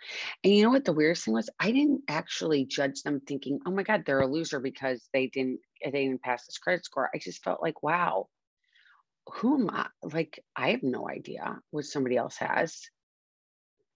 And 0.43 0.53
you 0.53 0.63
know 0.63 0.69
what 0.69 0.85
the 0.85 0.93
weirdest 0.93 1.25
thing 1.25 1.33
was? 1.33 1.49
I 1.59 1.71
didn't 1.71 2.03
actually 2.07 2.65
judge 2.65 3.01
them 3.03 3.19
thinking, 3.19 3.59
oh 3.65 3.71
my 3.71 3.83
God, 3.83 4.03
they're 4.05 4.21
a 4.21 4.27
loser 4.27 4.59
because 4.59 5.07
they 5.13 5.27
didn't 5.27 5.59
they 5.83 5.91
didn't 5.91 6.21
pass 6.21 6.45
this 6.45 6.57
credit 6.57 6.85
score. 6.85 7.09
I 7.13 7.17
just 7.17 7.43
felt 7.43 7.61
like, 7.61 7.83
wow, 7.83 8.27
who 9.33 9.59
am 9.59 9.69
I? 9.69 9.87
Like, 10.03 10.43
I 10.55 10.71
have 10.71 10.83
no 10.83 11.09
idea 11.09 11.59
what 11.71 11.85
somebody 11.85 12.17
else 12.17 12.37
has. 12.37 12.81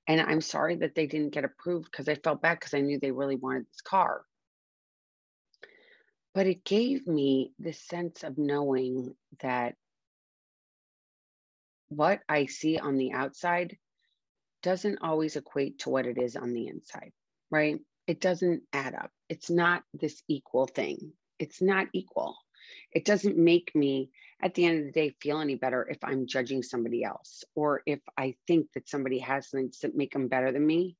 And 0.07 0.19
I'm 0.19 0.41
sorry 0.41 0.77
that 0.77 0.95
they 0.95 1.07
didn't 1.07 1.33
get 1.33 1.45
approved 1.45 1.89
because 1.91 2.09
I 2.09 2.15
felt 2.15 2.41
bad 2.41 2.59
because 2.59 2.73
I 2.73 2.81
knew 2.81 2.99
they 2.99 3.11
really 3.11 3.35
wanted 3.35 3.65
this 3.67 3.81
car. 3.81 4.23
But 6.33 6.47
it 6.47 6.63
gave 6.63 7.07
me 7.07 7.53
this 7.59 7.79
sense 7.81 8.23
of 8.23 8.37
knowing 8.37 9.15
that 9.41 9.75
what 11.89 12.21
I 12.29 12.45
see 12.45 12.77
on 12.77 12.97
the 12.97 13.11
outside 13.11 13.77
doesn't 14.63 14.99
always 15.01 15.35
equate 15.35 15.79
to 15.79 15.89
what 15.89 16.05
it 16.05 16.17
is 16.17 16.35
on 16.35 16.53
the 16.53 16.67
inside, 16.67 17.11
right? 17.49 17.79
It 18.07 18.21
doesn't 18.21 18.63
add 18.73 18.95
up. 18.95 19.11
It's 19.29 19.49
not 19.49 19.83
this 19.93 20.21
equal 20.27 20.67
thing. 20.67 21.13
It's 21.37 21.61
not 21.61 21.87
equal. 21.93 22.35
It 22.91 23.05
doesn't 23.05 23.37
make 23.37 23.71
me, 23.73 24.11
at 24.41 24.53
the 24.53 24.65
end 24.65 24.79
of 24.79 24.85
the 24.85 24.91
day, 24.91 25.15
feel 25.21 25.39
any 25.39 25.55
better 25.55 25.87
if 25.89 25.97
I'm 26.03 26.27
judging 26.27 26.63
somebody 26.63 27.03
else 27.03 27.43
or 27.55 27.81
if 27.85 27.99
I 28.17 28.35
think 28.47 28.67
that 28.73 28.89
somebody 28.89 29.19
has 29.19 29.49
something 29.49 29.71
that 29.81 29.95
make 29.95 30.13
them 30.13 30.27
better 30.27 30.51
than 30.51 30.65
me. 30.65 30.97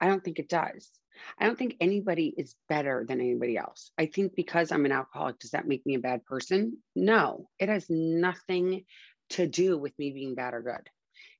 I 0.00 0.08
don't 0.08 0.22
think 0.22 0.38
it 0.38 0.48
does. 0.48 0.90
I 1.38 1.46
don't 1.46 1.58
think 1.58 1.76
anybody 1.80 2.32
is 2.36 2.54
better 2.68 3.04
than 3.06 3.20
anybody 3.20 3.56
else. 3.56 3.90
I 3.98 4.06
think 4.06 4.34
because 4.34 4.72
I'm 4.72 4.86
an 4.86 4.92
alcoholic, 4.92 5.38
does 5.38 5.50
that 5.50 5.66
make 5.66 5.84
me 5.84 5.94
a 5.94 6.00
bad 6.00 6.24
person? 6.24 6.78
No, 6.94 7.48
it 7.58 7.68
has 7.68 7.86
nothing 7.90 8.84
to 9.30 9.46
do 9.46 9.78
with 9.78 9.98
me 9.98 10.12
being 10.12 10.34
bad 10.34 10.54
or 10.54 10.62
good. 10.62 10.88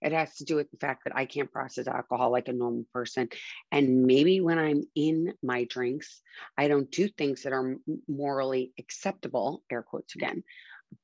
It 0.02 0.12
has 0.12 0.34
to 0.36 0.44
do 0.44 0.56
with 0.56 0.70
the 0.70 0.78
fact 0.78 1.04
that 1.04 1.14
I 1.14 1.26
can't 1.26 1.52
process 1.52 1.86
alcohol 1.86 2.32
like 2.32 2.48
a 2.48 2.52
normal 2.52 2.86
person. 2.92 3.28
And 3.70 4.04
maybe 4.04 4.40
when 4.40 4.58
I'm 4.58 4.84
in 4.94 5.34
my 5.42 5.64
drinks, 5.64 6.22
I 6.56 6.68
don't 6.68 6.90
do 6.90 7.08
things 7.08 7.42
that 7.42 7.52
are 7.52 7.76
morally 8.08 8.72
acceptable, 8.78 9.62
air 9.70 9.82
quotes 9.82 10.14
again. 10.14 10.42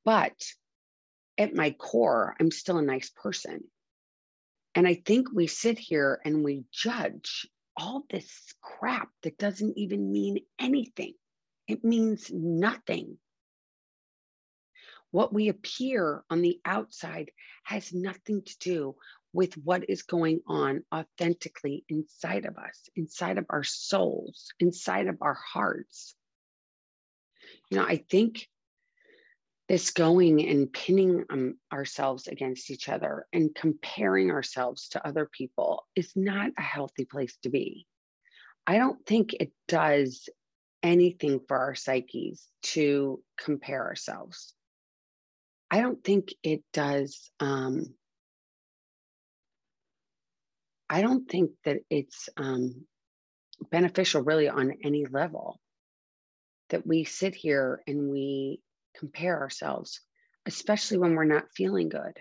But 0.03 0.33
at 1.37 1.53
my 1.53 1.71
core, 1.71 2.35
I'm 2.39 2.49
still 2.49 2.77
a 2.77 2.81
nice 2.81 3.09
person. 3.09 3.63
And 4.73 4.87
I 4.87 4.95
think 4.95 5.27
we 5.31 5.47
sit 5.47 5.77
here 5.77 6.19
and 6.25 6.43
we 6.43 6.65
judge 6.71 7.47
all 7.75 8.03
this 8.09 8.53
crap 8.61 9.09
that 9.23 9.37
doesn't 9.37 9.77
even 9.77 10.11
mean 10.11 10.39
anything. 10.59 11.13
It 11.67 11.83
means 11.83 12.31
nothing. 12.31 13.17
What 15.11 15.33
we 15.33 15.47
appear 15.47 16.23
on 16.29 16.41
the 16.41 16.59
outside 16.65 17.31
has 17.63 17.93
nothing 17.93 18.41
to 18.43 18.57
do 18.59 18.95
with 19.33 19.53
what 19.57 19.89
is 19.89 20.03
going 20.03 20.41
on 20.47 20.83
authentically 20.93 21.85
inside 21.89 22.45
of 22.45 22.57
us, 22.57 22.89
inside 22.95 23.37
of 23.37 23.45
our 23.49 23.63
souls, 23.63 24.51
inside 24.59 25.07
of 25.07 25.17
our 25.21 25.35
hearts. 25.53 26.15
You 27.69 27.77
know, 27.77 27.85
I 27.85 27.97
think 28.09 28.47
this 29.67 29.91
going 29.91 30.47
and 30.47 30.71
pinning 30.71 31.25
um, 31.29 31.55
ourselves 31.71 32.27
against 32.27 32.71
each 32.71 32.87
other 32.87 33.27
and 33.33 33.53
comparing 33.53 34.31
ourselves 34.31 34.89
to 34.89 35.05
other 35.05 35.29
people 35.31 35.85
is 35.95 36.13
not 36.15 36.51
a 36.57 36.61
healthy 36.61 37.05
place 37.05 37.37
to 37.43 37.49
be. 37.49 37.85
I 38.65 38.77
don't 38.77 39.05
think 39.05 39.33
it 39.33 39.51
does 39.67 40.29
anything 40.83 41.41
for 41.47 41.57
our 41.57 41.75
psyches 41.75 42.47
to 42.61 43.21
compare 43.37 43.83
ourselves. 43.83 44.53
I 45.69 45.81
don't 45.81 46.03
think 46.03 46.33
it 46.43 46.63
does. 46.71 47.29
Um, 47.39 47.93
I 50.89 51.01
don't 51.01 51.29
think 51.29 51.51
that 51.65 51.79
it's 51.89 52.29
um, 52.37 52.85
beneficial 53.69 54.21
really 54.21 54.47
on 54.47 54.71
any 54.83 55.05
level 55.05 55.59
that 56.69 56.85
we 56.85 57.03
sit 57.03 57.35
here 57.35 57.81
and 57.87 58.09
we 58.09 58.61
compare 58.97 59.39
ourselves, 59.39 60.01
especially 60.45 60.97
when 60.97 61.15
we're 61.15 61.25
not 61.25 61.51
feeling 61.55 61.89
good. 61.89 62.17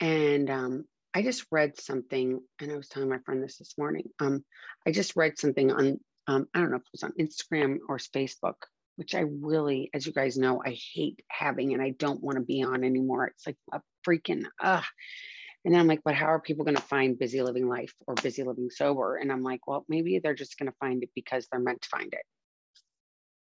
And 0.00 0.50
um, 0.50 0.84
I 1.14 1.22
just 1.22 1.46
read 1.50 1.80
something, 1.80 2.40
and 2.60 2.70
I 2.70 2.76
was 2.76 2.88
telling 2.88 3.08
my 3.08 3.18
friend 3.24 3.42
this 3.42 3.58
this 3.58 3.74
morning. 3.78 4.04
Um, 4.20 4.44
I 4.86 4.92
just 4.92 5.16
read 5.16 5.38
something 5.38 5.72
on, 5.72 5.98
um, 6.26 6.46
I 6.54 6.60
don't 6.60 6.70
know 6.70 6.76
if 6.76 6.82
it 6.82 6.88
was 6.92 7.02
on 7.02 7.12
Instagram 7.18 7.78
or 7.88 7.98
Facebook, 7.98 8.56
which 8.96 9.14
I 9.14 9.20
really, 9.20 9.90
as 9.94 10.06
you 10.06 10.12
guys 10.12 10.36
know, 10.36 10.60
I 10.64 10.76
hate 10.94 11.22
having 11.28 11.72
and 11.72 11.82
I 11.82 11.90
don't 11.90 12.22
want 12.22 12.36
to 12.38 12.44
be 12.44 12.62
on 12.62 12.82
anymore. 12.84 13.26
It's 13.26 13.46
like 13.46 13.56
a 13.72 13.80
freaking, 14.06 14.44
ugh. 14.60 14.84
And 15.64 15.76
I'm 15.76 15.86
like, 15.86 16.00
but 16.04 16.14
how 16.14 16.26
are 16.26 16.40
people 16.40 16.64
going 16.64 16.76
to 16.76 16.82
find 16.82 17.18
busy 17.18 17.42
living 17.42 17.68
life 17.68 17.92
or 18.06 18.14
busy 18.14 18.42
living 18.42 18.70
sober? 18.70 19.16
And 19.16 19.32
I'm 19.32 19.42
like, 19.42 19.66
well, 19.66 19.84
maybe 19.88 20.18
they're 20.18 20.34
just 20.34 20.58
going 20.58 20.70
to 20.70 20.76
find 20.78 21.02
it 21.02 21.10
because 21.14 21.46
they're 21.50 21.60
meant 21.60 21.82
to 21.82 21.88
find 21.88 22.12
it. 22.12 22.22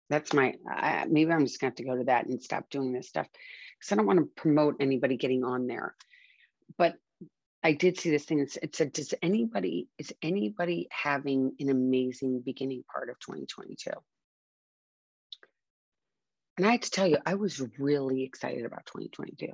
That's 0.09 0.33
my, 0.33 0.53
uh, 0.71 1.05
maybe 1.09 1.31
I'm 1.31 1.45
just 1.45 1.59
going 1.59 1.73
to 1.73 1.73
have 1.73 1.85
to 1.85 1.91
go 1.91 1.97
to 1.97 2.05
that 2.05 2.27
and 2.27 2.41
stop 2.41 2.69
doing 2.69 2.93
this 2.93 3.09
stuff 3.09 3.27
because 3.31 3.91
I 3.91 3.95
don't 3.95 4.05
want 4.05 4.19
to 4.19 4.41
promote 4.41 4.77
anybody 4.79 5.17
getting 5.17 5.43
on 5.43 5.67
there. 5.67 5.95
But 6.77 6.95
I 7.61 7.73
did 7.73 7.99
see 7.99 8.09
this 8.09 8.25
thing. 8.25 8.39
It 8.39 8.75
said, 8.75 8.93
does 8.93 9.13
anybody, 9.21 9.87
is 9.97 10.13
anybody 10.21 10.87
having 10.91 11.53
an 11.59 11.69
amazing 11.69 12.41
beginning 12.45 12.83
part 12.91 13.09
of 13.09 13.19
2022? 13.19 13.91
And 16.57 16.67
I 16.67 16.71
have 16.71 16.81
to 16.81 16.91
tell 16.91 17.07
you, 17.07 17.17
I 17.25 17.35
was 17.35 17.61
really 17.79 18.23
excited 18.23 18.65
about 18.65 18.85
2022. 18.85 19.47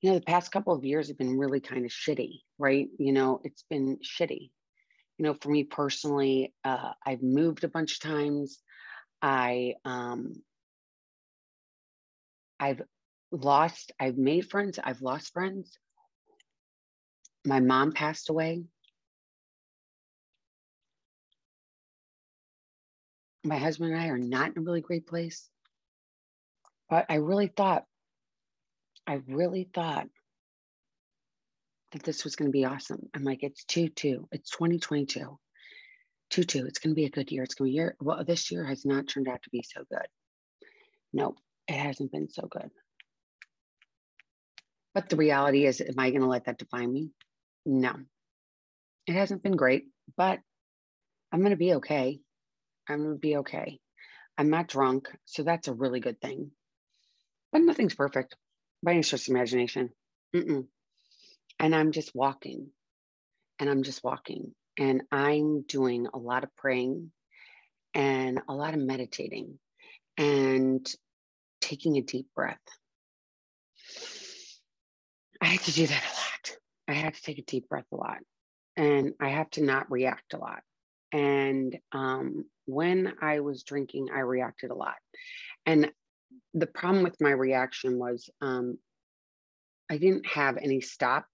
You 0.00 0.10
know, 0.10 0.18
the 0.18 0.24
past 0.24 0.50
couple 0.50 0.74
of 0.74 0.84
years 0.84 1.08
have 1.08 1.18
been 1.18 1.38
really 1.38 1.60
kind 1.60 1.84
of 1.84 1.90
shitty, 1.90 2.40
right? 2.58 2.88
You 2.98 3.12
know, 3.12 3.40
it's 3.44 3.64
been 3.68 3.98
shitty. 3.98 4.50
You 5.18 5.24
know, 5.24 5.34
for 5.34 5.50
me 5.50 5.64
personally, 5.64 6.54
uh, 6.64 6.92
I've 7.04 7.22
moved 7.22 7.64
a 7.64 7.68
bunch 7.68 7.94
of 7.94 8.00
times. 8.00 8.58
I, 9.20 9.74
um, 9.84 10.42
I've 12.58 12.82
lost, 13.30 13.92
I've 14.00 14.16
made 14.16 14.50
friends, 14.50 14.78
I've 14.82 15.02
lost 15.02 15.32
friends. 15.32 15.78
My 17.44 17.60
mom 17.60 17.92
passed 17.92 18.30
away. 18.30 18.64
My 23.44 23.58
husband 23.58 23.92
and 23.92 24.00
I 24.00 24.08
are 24.08 24.18
not 24.18 24.50
in 24.50 24.58
a 24.58 24.62
really 24.62 24.80
great 24.80 25.06
place. 25.06 25.48
But 26.88 27.06
I 27.08 27.16
really 27.16 27.48
thought, 27.48 27.84
I 29.06 29.20
really 29.26 29.68
thought 29.72 30.06
that 31.92 32.02
this 32.02 32.24
was 32.24 32.36
going 32.36 32.48
to 32.48 32.52
be 32.52 32.64
awesome. 32.64 33.08
I'm 33.14 33.24
like, 33.24 33.42
it's 33.42 33.64
2 33.64 33.88
2. 33.88 34.28
It's 34.32 34.50
2022. 34.50 35.38
2 36.30 36.44
2. 36.44 36.66
It's 36.66 36.78
going 36.78 36.90
to 36.90 36.94
be 36.94 37.04
a 37.04 37.10
good 37.10 37.30
year. 37.30 37.42
It's 37.42 37.54
going 37.54 37.70
to 37.70 37.72
be 37.72 37.78
a 37.78 37.80
year. 37.80 37.96
Well, 38.00 38.24
this 38.24 38.50
year 38.50 38.64
has 38.64 38.84
not 38.84 39.08
turned 39.08 39.28
out 39.28 39.42
to 39.42 39.50
be 39.50 39.62
so 39.62 39.82
good. 39.90 40.06
Nope, 41.12 41.36
it 41.68 41.74
hasn't 41.74 42.12
been 42.12 42.28
so 42.28 42.48
good. 42.50 42.70
But 44.94 45.08
the 45.08 45.16
reality 45.16 45.66
is, 45.66 45.80
am 45.80 45.98
I 45.98 46.10
going 46.10 46.22
to 46.22 46.28
let 46.28 46.46
that 46.46 46.58
define 46.58 46.92
me? 46.92 47.10
No. 47.64 47.94
It 49.06 49.14
hasn't 49.14 49.42
been 49.42 49.56
great, 49.56 49.86
but 50.16 50.40
I'm 51.32 51.40
going 51.40 51.50
to 51.50 51.56
be 51.56 51.74
okay. 51.74 52.20
I'm 52.88 53.04
to 53.04 53.18
be 53.18 53.36
okay. 53.38 53.78
I'm 54.36 54.50
not 54.50 54.68
drunk, 54.68 55.08
so 55.24 55.42
that's 55.42 55.68
a 55.68 55.74
really 55.74 56.00
good 56.00 56.20
thing. 56.20 56.50
But 57.52 57.62
nothing's 57.62 57.94
perfect 57.94 58.36
by 58.82 58.92
any 58.92 59.02
stretch 59.02 59.28
of 59.28 59.34
imagination. 59.34 59.90
Mm-mm. 60.34 60.66
And 61.58 61.74
I'm 61.74 61.92
just 61.92 62.14
walking, 62.14 62.70
and 63.58 63.68
I'm 63.70 63.82
just 63.82 64.02
walking, 64.02 64.54
and 64.78 65.02
I'm 65.12 65.62
doing 65.62 66.08
a 66.12 66.18
lot 66.18 66.44
of 66.44 66.56
praying 66.56 67.12
and 67.94 68.40
a 68.48 68.54
lot 68.54 68.74
of 68.74 68.80
meditating 68.80 69.58
and 70.16 70.86
taking 71.60 71.96
a 71.96 72.02
deep 72.02 72.26
breath. 72.34 72.58
I 75.40 75.46
had 75.46 75.60
to 75.60 75.72
do 75.72 75.86
that 75.86 76.02
a 76.02 76.16
lot. 76.16 76.58
I 76.88 76.92
had 76.94 77.14
to 77.14 77.22
take 77.22 77.38
a 77.38 77.42
deep 77.42 77.68
breath 77.68 77.86
a 77.92 77.96
lot, 77.96 78.18
and 78.76 79.12
I 79.20 79.28
have 79.28 79.50
to 79.50 79.62
not 79.62 79.90
react 79.90 80.34
a 80.34 80.38
lot. 80.38 80.62
And 81.12 81.78
um, 81.92 82.46
when 82.64 83.14
I 83.20 83.40
was 83.40 83.62
drinking, 83.62 84.08
I 84.14 84.20
reacted 84.20 84.70
a 84.70 84.74
lot. 84.74 84.96
And 85.66 85.92
the 86.54 86.66
problem 86.66 87.02
with 87.02 87.20
my 87.20 87.30
reaction 87.30 87.98
was 87.98 88.30
um, 88.40 88.78
I 89.90 89.98
didn't 89.98 90.26
have 90.26 90.56
any 90.56 90.80
stop. 90.80 91.26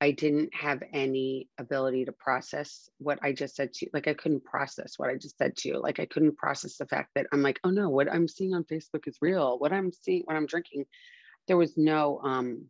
I 0.00 0.10
didn't 0.10 0.54
have 0.54 0.82
any 0.92 1.48
ability 1.56 2.04
to 2.04 2.12
process 2.12 2.90
what 2.98 3.18
I 3.22 3.32
just 3.32 3.56
said 3.56 3.72
to 3.74 3.86
you. 3.86 3.90
Like 3.94 4.08
I 4.08 4.14
couldn't 4.14 4.44
process 4.44 4.94
what 4.98 5.08
I 5.08 5.14
just 5.14 5.38
said 5.38 5.56
to 5.56 5.68
you. 5.68 5.80
Like 5.80 6.00
I 6.00 6.04
couldn't 6.04 6.36
process 6.36 6.76
the 6.76 6.86
fact 6.86 7.10
that 7.14 7.26
I'm 7.32 7.42
like, 7.42 7.60
oh 7.64 7.70
no, 7.70 7.88
what 7.88 8.12
I'm 8.12 8.28
seeing 8.28 8.54
on 8.54 8.64
Facebook 8.64 9.06
is 9.06 9.16
real. 9.22 9.58
What 9.58 9.72
I'm 9.72 9.92
seeing 9.92 10.22
when 10.26 10.36
I'm 10.36 10.46
drinking, 10.46 10.84
there 11.48 11.56
was 11.56 11.78
no 11.78 12.20
um, 12.22 12.66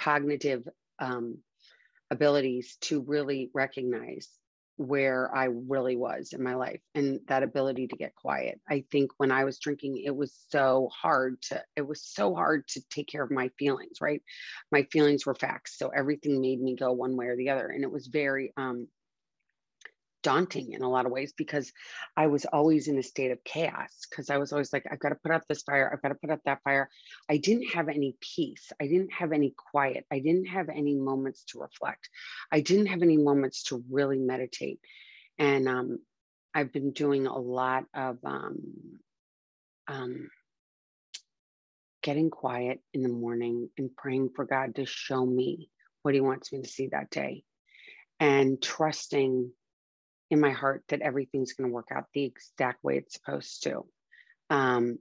cognitive 0.00 0.66
um, 0.98 1.38
abilities 2.10 2.76
to 2.80 3.02
really 3.02 3.50
recognize 3.54 4.28
where 4.78 5.34
I 5.34 5.46
really 5.46 5.96
was 5.96 6.32
in 6.32 6.42
my 6.42 6.54
life 6.54 6.80
and 6.94 7.18
that 7.26 7.42
ability 7.42 7.88
to 7.88 7.96
get 7.96 8.14
quiet. 8.14 8.60
I 8.70 8.84
think 8.92 9.10
when 9.16 9.32
I 9.32 9.44
was 9.44 9.58
drinking, 9.58 10.02
it 10.04 10.14
was 10.14 10.32
so 10.50 10.88
hard 10.94 11.42
to, 11.48 11.62
it 11.74 11.86
was 11.86 12.02
so 12.02 12.32
hard 12.32 12.66
to 12.68 12.82
take 12.88 13.08
care 13.08 13.24
of 13.24 13.30
my 13.32 13.50
feelings, 13.58 14.00
right? 14.00 14.22
My 14.70 14.84
feelings 14.92 15.26
were 15.26 15.34
facts. 15.34 15.76
So 15.76 15.88
everything 15.88 16.40
made 16.40 16.60
me 16.60 16.76
go 16.76 16.92
one 16.92 17.16
way 17.16 17.26
or 17.26 17.36
the 17.36 17.50
other. 17.50 17.66
And 17.66 17.82
it 17.82 17.90
was 17.90 18.06
very, 18.06 18.52
um, 18.56 18.86
daunting 20.22 20.72
in 20.72 20.82
a 20.82 20.90
lot 20.90 21.06
of 21.06 21.12
ways 21.12 21.32
because 21.36 21.72
I 22.16 22.26
was 22.26 22.44
always 22.44 22.88
in 22.88 22.98
a 22.98 23.02
state 23.02 23.30
of 23.30 23.42
chaos 23.44 24.06
because 24.08 24.30
I 24.30 24.38
was 24.38 24.52
always 24.52 24.72
like, 24.72 24.84
I've 24.90 24.98
got 24.98 25.10
to 25.10 25.14
put 25.16 25.32
out 25.32 25.42
this 25.48 25.62
fire, 25.62 25.90
I've 25.92 26.02
got 26.02 26.08
to 26.08 26.14
put 26.14 26.30
out 26.30 26.40
that 26.44 26.62
fire. 26.62 26.88
I 27.28 27.36
didn't 27.36 27.68
have 27.74 27.88
any 27.88 28.16
peace. 28.20 28.72
I 28.80 28.86
didn't 28.86 29.12
have 29.12 29.32
any 29.32 29.54
quiet. 29.56 30.06
I 30.10 30.18
didn't 30.18 30.46
have 30.46 30.68
any 30.68 30.94
moments 30.94 31.44
to 31.50 31.60
reflect. 31.60 32.08
I 32.50 32.60
didn't 32.60 32.86
have 32.86 33.02
any 33.02 33.16
moments 33.16 33.64
to 33.64 33.84
really 33.90 34.18
meditate. 34.18 34.80
And 35.38 35.68
um, 35.68 35.98
I've 36.54 36.72
been 36.72 36.92
doing 36.92 37.26
a 37.26 37.38
lot 37.38 37.84
of 37.94 38.18
um, 38.24 38.58
um, 39.86 40.30
getting 42.02 42.30
quiet 42.30 42.80
in 42.92 43.02
the 43.02 43.08
morning 43.08 43.70
and 43.78 43.94
praying 43.94 44.30
for 44.34 44.44
God 44.44 44.74
to 44.76 44.86
show 44.86 45.24
me 45.24 45.70
what 46.02 46.14
He 46.14 46.20
wants 46.20 46.52
me 46.52 46.62
to 46.62 46.68
see 46.68 46.88
that 46.88 47.10
day 47.10 47.44
and 48.20 48.60
trusting 48.60 49.52
in 50.30 50.40
my 50.40 50.50
heart 50.50 50.84
that 50.88 51.00
everything's 51.00 51.52
going 51.52 51.68
to 51.68 51.74
work 51.74 51.88
out 51.92 52.06
the 52.12 52.24
exact 52.24 52.84
way 52.84 52.98
it's 52.98 53.14
supposed 53.14 53.62
to. 53.64 53.84
Um, 54.50 54.98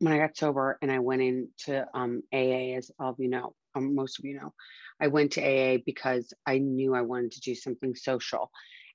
when 0.00 0.12
I 0.12 0.18
got 0.18 0.36
sober 0.36 0.78
and 0.80 0.92
I 0.92 1.00
went 1.00 1.22
into 1.22 1.86
um, 1.92 2.22
AA, 2.32 2.76
as 2.76 2.90
all 2.98 3.10
of 3.10 3.16
you 3.18 3.28
know, 3.28 3.54
um, 3.74 3.94
most 3.94 4.18
of 4.18 4.24
you 4.24 4.36
know, 4.36 4.54
I 5.00 5.08
went 5.08 5.32
to 5.32 5.42
AA 5.42 5.78
because 5.84 6.32
I 6.46 6.58
knew 6.58 6.94
I 6.94 7.02
wanted 7.02 7.32
to 7.32 7.40
do 7.40 7.54
something 7.54 7.94
social 7.94 8.50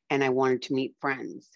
and 0.09 0.23
I 0.23 0.29
wanted 0.29 0.63
to 0.63 0.73
meet 0.73 0.95
friends. 1.01 1.49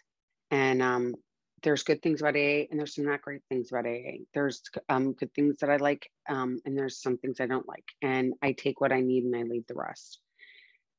And 0.52 0.82
um, 0.82 1.16
there's 1.64 1.84
good 1.84 2.02
things 2.02 2.22
about 2.22 2.36
AA 2.36 2.68
and 2.70 2.80
there's 2.80 2.96
some 2.96 3.06
not 3.06 3.22
great 3.22 3.42
things 3.50 3.72
about 3.72 3.86
AA. 3.86 4.24
There's 4.34 4.62
um, 4.90 5.14
good 5.14 5.34
things 5.34 5.58
that 5.60 5.70
I 5.70 5.78
like 5.78 6.10
um, 6.30 6.60
and 6.66 6.78
there's 6.78 7.02
some 7.02 7.18
things 7.18 7.40
I 7.40 7.48
don't 7.48 7.68
like. 7.68 7.86
And 8.02 8.34
I 8.42 8.52
take 8.52 8.80
what 8.80 8.92
I 8.92 9.02
need 9.02 9.24
and 9.24 9.36
I 9.36 9.44
leave 9.44 9.68
the 9.68 9.76
rest. 9.76 10.20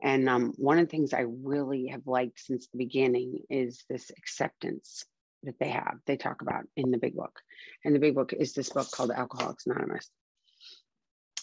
And 0.03 0.29
um, 0.29 0.53
one 0.57 0.79
of 0.79 0.87
the 0.87 0.91
things 0.91 1.13
I 1.13 1.25
really 1.27 1.89
have 1.89 2.07
liked 2.07 2.39
since 2.41 2.69
the 2.69 2.79
beginning 2.79 3.41
is 3.51 3.85
this 3.89 4.11
acceptance 4.17 5.05
that 5.43 5.59
they 5.59 5.71
have, 5.71 5.99
they 6.07 6.17
talk 6.17 6.43
about 6.43 6.65
in 6.77 6.91
the 6.91 6.99
big 6.99 7.15
book. 7.15 7.41
And 7.85 7.95
the 7.95 8.01
big 8.01 8.15
book 8.15 8.33
is 8.33 8.53
this 8.53 8.71
book 8.71 8.91
called 8.91 9.11
Alcoholics 9.11 9.67
Anonymous. 9.67 10.09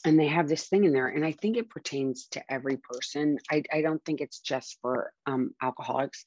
And 0.06 0.20
they 0.20 0.28
have 0.28 0.48
this 0.48 0.68
thing 0.68 0.84
in 0.84 0.94
there, 0.94 1.08
and 1.08 1.26
I 1.26 1.32
think 1.32 1.58
it 1.58 1.70
pertains 1.70 2.28
to 2.32 2.52
every 2.52 2.78
person. 2.78 3.40
I, 3.50 3.64
I 3.74 3.82
don't 3.82 4.04
think 4.06 4.22
it's 4.22 4.40
just 4.40 4.78
for 4.82 5.12
um, 5.26 5.56
alcoholics. 5.62 6.26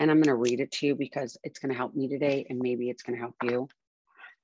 And 0.00 0.10
I'm 0.10 0.22
going 0.22 0.34
to 0.34 0.34
read 0.34 0.60
it 0.60 0.72
to 0.72 0.86
you 0.86 0.94
because 0.94 1.36
it's 1.44 1.58
going 1.58 1.70
to 1.70 1.76
help 1.76 1.94
me 1.94 2.08
today, 2.08 2.46
and 2.48 2.58
maybe 2.58 2.88
it's 2.88 3.02
going 3.02 3.16
to 3.16 3.20
help 3.20 3.34
you. 3.42 3.68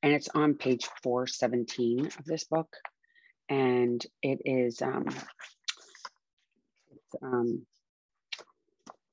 And 0.03 0.13
it's 0.13 0.29
on 0.35 0.55
page 0.55 0.87
417 1.03 2.07
of 2.07 2.25
this 2.27 2.45
book. 2.45 2.69
And 3.49 4.05
it 4.23 4.43
is 4.45 4.83
um, 4.83 5.07
um, 7.23 7.67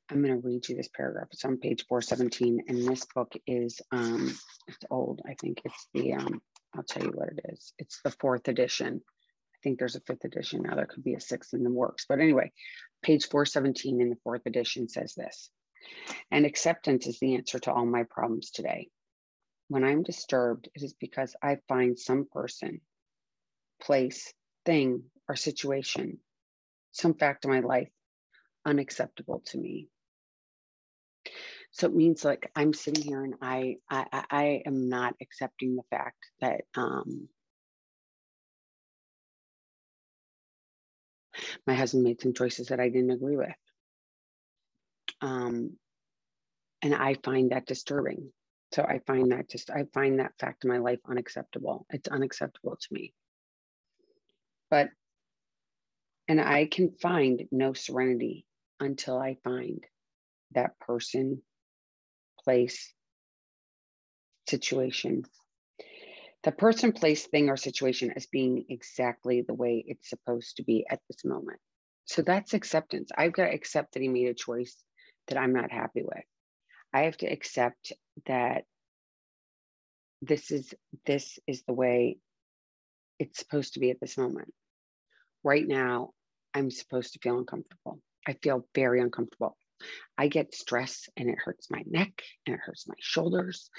I'm 0.10 0.22
going 0.22 0.42
to 0.42 0.48
read 0.48 0.68
you 0.68 0.76
this 0.76 0.90
paragraph. 0.90 1.28
It's 1.32 1.46
on 1.46 1.58
page 1.58 1.86
417, 1.88 2.66
and 2.68 2.88
this 2.88 3.06
book 3.16 3.34
is 3.48 3.82
um, 3.92 4.36
it's 4.68 4.78
old. 4.90 5.22
I 5.26 5.36
think 5.40 5.62
it's 5.64 5.88
the 5.94 6.14
um, 6.14 6.42
I'll 6.76 6.84
tell 6.84 7.04
you 7.04 7.12
what 7.12 7.30
it 7.30 7.40
is. 7.54 7.74
It's 7.78 8.02
the 8.04 8.12
fourth 8.12 8.48
edition. 8.48 9.02
I 9.06 9.58
think 9.64 9.80
there's 9.80 9.96
a 9.96 10.02
fifth 10.02 10.26
edition 10.26 10.64
now. 10.64 10.76
There 10.76 10.86
could 10.86 11.04
be 11.04 11.14
a 11.14 11.22
sixth 11.22 11.54
in 11.54 11.64
the 11.64 11.72
works, 11.72 12.06
but 12.10 12.20
anyway, 12.20 12.52
page 13.02 13.28
417 13.30 14.02
in 14.02 14.10
the 14.10 14.18
fourth 14.24 14.46
edition 14.46 14.90
says 14.90 15.14
this. 15.16 15.50
And 16.30 16.46
acceptance 16.46 17.08
is 17.08 17.20
the 17.20 17.36
answer 17.36 17.60
to 17.60 17.72
all 17.72 17.86
my 17.86 18.04
problems 18.04 18.52
today. 18.52 18.90
When 19.70 19.84
I'm 19.84 20.04
disturbed, 20.04 20.68
it 20.76 20.84
is 20.84 20.94
because 20.94 21.36
I 21.42 21.60
find 21.68 21.98
some 21.98 22.28
person, 22.32 22.82
place, 23.82 24.34
thing, 24.66 25.04
or 25.30 25.36
situation 25.36 26.20
some 26.92 27.14
fact 27.14 27.46
of 27.46 27.52
my 27.52 27.62
life 27.62 27.90
unacceptable 28.66 29.42
to 29.48 29.58
me. 29.58 29.88
So 31.72 31.88
it 31.88 31.96
means 31.96 32.26
like 32.26 32.52
I'm 32.56 32.74
sitting 32.74 33.04
here 33.04 33.24
and 33.24 33.36
I 33.42 33.78
I, 33.90 34.26
I 34.30 34.62
am 34.66 34.90
not 34.90 35.16
accepting 35.22 35.76
the 35.76 35.84
fact 35.90 36.18
that 36.42 36.62
um, 36.76 37.30
my 41.66 41.74
husband 41.74 42.04
made 42.04 42.22
some 42.22 42.34
choices 42.34 42.68
that 42.68 42.80
I 42.80 42.90
didn't 42.90 43.12
agree 43.12 43.38
with. 43.38 43.56
Um, 45.22 45.78
and 46.82 46.96
I 46.96 47.16
find 47.24 47.52
that 47.52 47.66
disturbing. 47.66 48.32
So 48.74 48.84
I 48.84 49.02
find 49.06 49.32
that 49.32 49.50
just 49.50 49.70
I 49.70 49.86
find 49.94 50.20
that 50.20 50.34
fact 50.40 50.64
in 50.64 50.70
my 50.70 50.78
life 50.78 51.00
unacceptable. 51.08 51.86
It's 51.90 52.08
unacceptable 52.08 52.78
to 52.78 52.88
me. 52.94 53.14
But 54.70 54.90
and 56.28 56.40
I 56.40 56.66
can 56.66 56.92
find 56.92 57.44
no 57.52 57.74
serenity 57.74 58.46
until 58.82 59.18
I 59.18 59.38
find 59.44 59.84
that 60.54 60.78
person, 60.80 61.42
place, 62.44 62.94
situation. 64.50 65.24
The 66.44 66.52
person, 66.52 66.92
place, 66.92 67.28
thing, 67.28 67.50
or 67.50 67.58
situation 67.58 68.12
as 68.16 68.26
being 68.26 68.66
exactly 68.70 69.44
the 69.44 69.54
way 69.54 69.84
it's 69.88 70.10
supposed 70.10 70.58
to 70.58 70.64
be 70.64 70.86
at 70.90 71.00
this 71.08 71.24
moment. 71.24 71.60
So 72.06 72.24
that's 72.24 72.54
acceptance. 72.54 73.12
I've 73.16 73.32
got 73.32 73.46
to 73.46 73.54
accept 73.54 73.94
that 73.94 74.02
he 74.02 74.08
made 74.08 74.28
a 74.28 74.34
choice 74.34 74.76
that 75.28 75.38
I'm 75.38 75.54
not 75.54 75.72
happy 75.72 76.02
with. 76.02 76.24
I 76.94 77.02
have 77.04 77.18
to 77.18 77.28
accept 77.28 77.94
that 78.26 78.66
this 80.22 80.52
is 80.52 80.74
this 81.06 81.40
is 81.48 81.64
the 81.64 81.74
way 81.74 82.18
it's 83.20 83.40
supposed 83.40 83.76
to 83.76 83.80
be 83.80 83.92
at 83.92 84.00
this 84.02 84.18
moment. 84.18 84.52
Right 85.44 85.68
now, 85.68 86.12
I'm 86.54 86.70
supposed 86.70 87.14
to 87.14 87.20
feel 87.20 87.38
uncomfortable. 87.38 88.00
I 88.28 88.34
feel 88.34 88.68
very 88.76 89.02
uncomfortable. 89.02 89.58
I 90.18 90.28
get 90.28 90.54
stress 90.54 91.10
and 91.18 91.30
it 91.30 91.40
hurts 91.44 91.72
my 91.72 91.84
neck 91.88 92.22
and 92.46 92.54
it 92.54 92.62
hurts 92.64 92.88
my 92.88 92.96
shoulders. 93.00 93.70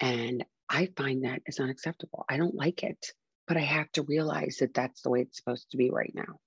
And 0.00 0.44
I 0.68 0.90
find 0.96 1.24
that 1.24 1.42
is 1.46 1.58
unacceptable. 1.58 2.24
I 2.28 2.36
don't 2.36 2.54
like 2.54 2.82
it, 2.82 3.12
but 3.46 3.56
I 3.56 3.60
have 3.60 3.90
to 3.92 4.02
realize 4.02 4.58
that 4.60 4.74
that's 4.74 5.02
the 5.02 5.10
way 5.10 5.22
it's 5.22 5.38
supposed 5.38 5.70
to 5.70 5.76
be 5.76 5.90
right 5.90 6.12
now. 6.14 6.38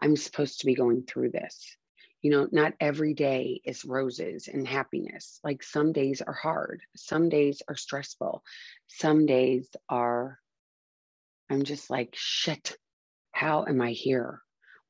I'm 0.00 0.16
supposed 0.16 0.60
to 0.60 0.66
be 0.66 0.74
going 0.74 1.02
through 1.02 1.32
this. 1.32 1.76
You 2.22 2.30
know, 2.30 2.48
not 2.50 2.74
every 2.80 3.14
day 3.14 3.60
is 3.64 3.84
roses 3.84 4.48
and 4.48 4.66
happiness. 4.66 5.38
Like 5.44 5.62
some 5.62 5.92
days 5.92 6.22
are 6.22 6.32
hard, 6.32 6.80
some 6.96 7.28
days 7.28 7.62
are 7.68 7.76
stressful, 7.76 8.42
some 8.86 9.26
days 9.26 9.68
are, 9.88 10.38
I'm 11.50 11.62
just 11.62 11.90
like, 11.90 12.14
shit, 12.14 12.76
how 13.32 13.66
am 13.68 13.80
I 13.82 13.90
here? 13.90 14.40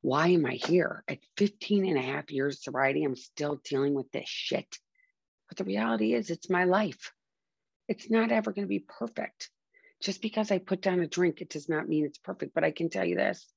Why 0.01 0.29
am 0.29 0.45
I 0.45 0.53
here? 0.53 1.03
At 1.07 1.19
15 1.37 1.85
and 1.85 1.97
a 1.97 2.01
half 2.01 2.31
years 2.31 2.63
sobriety, 2.63 3.03
I'm 3.03 3.15
still 3.15 3.61
dealing 3.63 3.93
with 3.93 4.11
this 4.11 4.29
shit. 4.29 4.77
But 5.49 5.57
the 5.57 5.63
reality 5.63 6.13
is, 6.13 6.29
it's 6.29 6.49
my 6.49 6.65
life. 6.65 7.11
It's 7.87 8.09
not 8.09 8.31
ever 8.31 8.51
going 8.51 8.65
to 8.65 8.69
be 8.69 8.85
perfect. 8.87 9.49
Just 10.01 10.21
because 10.21 10.51
I 10.51 10.59
put 10.59 10.81
down 10.81 10.99
a 10.99 11.07
drink, 11.07 11.41
it 11.41 11.49
does 11.49 11.67
not 11.67 11.89
mean 11.89 12.05
it's 12.05 12.19
perfect. 12.19 12.53
But 12.53 12.63
I 12.63 12.71
can 12.71 12.89
tell 12.89 13.05
you 13.05 13.15
this 13.15 13.47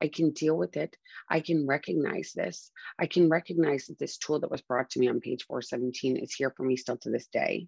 I 0.00 0.08
can 0.08 0.30
deal 0.30 0.56
with 0.56 0.76
it. 0.76 0.96
I 1.28 1.40
can 1.40 1.66
recognize 1.66 2.32
this. 2.34 2.70
I 2.98 3.06
can 3.06 3.28
recognize 3.28 3.86
that 3.86 3.98
this 3.98 4.16
tool 4.16 4.40
that 4.40 4.50
was 4.50 4.62
brought 4.62 4.90
to 4.90 5.00
me 5.00 5.08
on 5.08 5.20
page 5.20 5.44
417 5.46 6.16
is 6.18 6.34
here 6.34 6.52
for 6.56 6.62
me 6.62 6.76
still 6.76 6.98
to 6.98 7.10
this 7.10 7.26
day. 7.26 7.66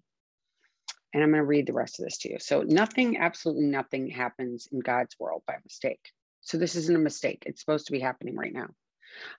And 1.13 1.21
I'm 1.21 1.31
going 1.31 1.41
to 1.41 1.45
read 1.45 1.67
the 1.67 1.73
rest 1.73 1.99
of 1.99 2.05
this 2.05 2.19
to 2.19 2.31
you. 2.31 2.37
So, 2.39 2.61
nothing, 2.61 3.17
absolutely 3.17 3.65
nothing 3.65 4.07
happens 4.07 4.69
in 4.71 4.79
God's 4.79 5.19
world 5.19 5.43
by 5.45 5.57
mistake. 5.65 5.99
So 6.41 6.57
this 6.57 6.75
isn't 6.75 6.95
a 6.95 6.99
mistake. 6.99 7.43
It's 7.45 7.61
supposed 7.61 7.85
to 7.87 7.91
be 7.91 7.99
happening 7.99 8.35
right 8.35 8.53
now. 8.53 8.67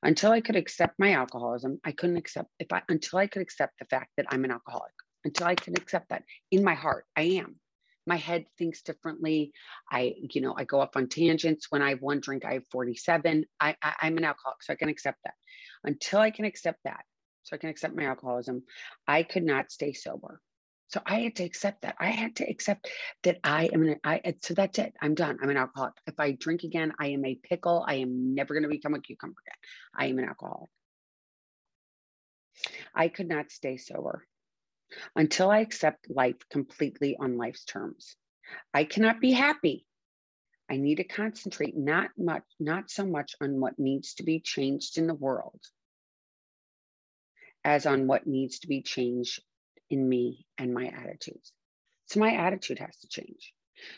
Until 0.02 0.32
I 0.32 0.40
could 0.40 0.56
accept 0.56 0.98
my 0.98 1.12
alcoholism, 1.12 1.80
I 1.84 1.92
couldn't 1.92 2.16
accept 2.16 2.48
if 2.58 2.72
I 2.72 2.82
until 2.88 3.18
I 3.18 3.26
could 3.26 3.42
accept 3.42 3.78
the 3.78 3.86
fact 3.86 4.10
that 4.16 4.26
I'm 4.30 4.44
an 4.44 4.50
alcoholic. 4.50 4.92
Until 5.24 5.46
I 5.46 5.54
could 5.54 5.78
accept 5.78 6.08
that 6.10 6.24
in 6.50 6.64
my 6.64 6.74
heart, 6.74 7.06
I 7.16 7.22
am. 7.22 7.56
My 8.06 8.16
head 8.16 8.46
thinks 8.58 8.82
differently. 8.82 9.52
I, 9.90 10.14
you 10.18 10.40
know, 10.40 10.54
I 10.56 10.64
go 10.64 10.80
off 10.80 10.96
on 10.96 11.08
tangents. 11.08 11.66
When 11.70 11.82
I 11.82 11.90
have 11.90 12.02
one 12.02 12.20
drink, 12.20 12.44
I 12.44 12.54
have 12.54 12.66
47. 12.72 13.44
I, 13.60 13.76
I 13.80 13.94
I'm 14.02 14.18
an 14.18 14.24
alcoholic, 14.24 14.62
so 14.62 14.72
I 14.72 14.76
can 14.76 14.88
accept 14.88 15.18
that. 15.24 15.34
Until 15.84 16.18
I 16.18 16.30
can 16.30 16.44
accept 16.44 16.80
that, 16.84 17.04
so 17.44 17.54
I 17.54 17.58
can 17.58 17.70
accept 17.70 17.94
my 17.94 18.04
alcoholism, 18.04 18.64
I 19.06 19.22
could 19.22 19.44
not 19.44 19.70
stay 19.70 19.92
sober. 19.92 20.40
So 20.92 21.00
I 21.07 21.20
had 21.20 21.37
to 21.37 21.44
accept 21.44 21.83
that. 21.83 21.96
I 21.98 22.11
had 22.11 22.37
to 22.37 22.44
accept 22.44 22.88
that 23.22 23.38
I 23.42 23.70
am 23.72 23.83
an, 23.83 23.96
I, 24.05 24.35
so 24.42 24.52
that's 24.52 24.78
it. 24.78 24.92
I'm 25.00 25.14
done. 25.14 25.38
I'm 25.42 25.48
an 25.48 25.57
alcoholic. 25.57 25.94
If 26.07 26.20
I 26.20 26.33
drink 26.33 26.64
again, 26.64 26.92
I 26.98 27.09
am 27.09 27.24
a 27.24 27.35
pickle. 27.35 27.83
I 27.87 27.94
am 27.94 28.35
never 28.35 28.52
going 28.52 28.64
to 28.64 28.68
become 28.68 28.92
a 28.92 29.00
cucumber 29.00 29.40
again. 29.46 29.59
I 29.96 30.07
am 30.11 30.18
an 30.18 30.28
alcoholic. 30.28 30.68
I 32.94 33.09
could 33.09 33.28
not 33.28 33.50
stay 33.50 33.78
sober 33.78 34.26
until 35.16 35.50
I 35.50 35.61
accept 35.61 36.11
life 36.11 36.37
completely 36.50 37.16
on 37.18 37.38
life's 37.38 37.64
terms. 37.64 38.14
I 38.74 38.85
cannot 38.85 39.18
be 39.18 39.33
happy. 39.33 39.87
I 40.70 40.76
need 40.76 40.96
to 40.96 41.05
concentrate 41.05 41.74
not 41.74 42.11
much, 42.18 42.44
not 42.61 42.90
so 42.90 43.07
much 43.07 43.35
on 43.40 43.61
what 43.61 43.78
needs 43.78 44.14
to 44.14 44.24
be 44.24 44.40
changed 44.40 44.98
in 44.98 45.07
the 45.07 45.14
world 45.14 45.61
as 47.64 47.87
on 47.87 48.07
what 48.07 48.26
needs 48.26 48.59
to 48.61 48.68
be 48.68 48.83
changed 48.83 49.40
in 49.92 50.09
me 50.09 50.46
and 50.59 50.74
my 50.74 50.87
attitudes. 50.87 51.52
So 52.07 52.20
my 52.20 52.35
attitude 52.35 52.78
has 52.78 52.96
to 52.98 53.09
change. 53.09 53.52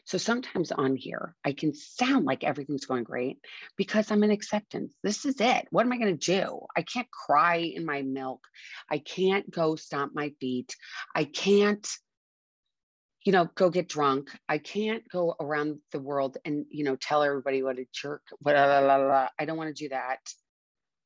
So 0.05 0.19
sometimes 0.19 0.73
on 0.73 0.97
here, 0.97 1.35
I 1.45 1.53
can 1.53 1.75
sound 1.75 2.25
like 2.25 2.45
everything's 2.45 2.87
going 2.87 3.05
great 3.05 3.39
because 3.77 4.11
I'm 4.11 4.23
in 4.25 4.31
acceptance. 4.31 4.95
This 5.03 5.25
is 5.25 5.41
it. 5.41 5.67
What 5.71 5.85
am 5.85 5.93
I 5.93 5.99
going 5.99 6.17
to 6.17 6.33
do? 6.39 6.61
I 6.77 6.83
can't 6.83 7.11
cry 7.11 7.57
in 7.57 7.85
my 7.85 8.03
milk. 8.03 8.47
I 8.91 8.99
can't 8.99 9.51
go 9.51 9.77
stomp 9.77 10.13
my 10.15 10.31
feet. 10.41 10.75
I 11.15 11.25
can't, 11.25 11.87
you 13.25 13.33
know, 13.33 13.49
go 13.55 13.71
get 13.71 13.89
drunk. 13.89 14.31
I 14.49 14.59
can't 14.59 15.03
go 15.11 15.35
around 15.39 15.79
the 15.93 16.01
world 16.01 16.39
and, 16.45 16.67
you 16.71 16.85
know, 16.85 16.97
tell 16.97 17.23
everybody 17.23 17.63
what 17.63 17.79
a 17.79 17.87
jerk, 17.93 18.23
blah, 18.41 18.53
blah, 18.53 18.99
blah. 18.99 19.29
I 19.39 19.45
don't 19.45 19.59
want 19.59 19.75
to 19.75 19.83
do 19.85 19.91
that. 19.91 20.21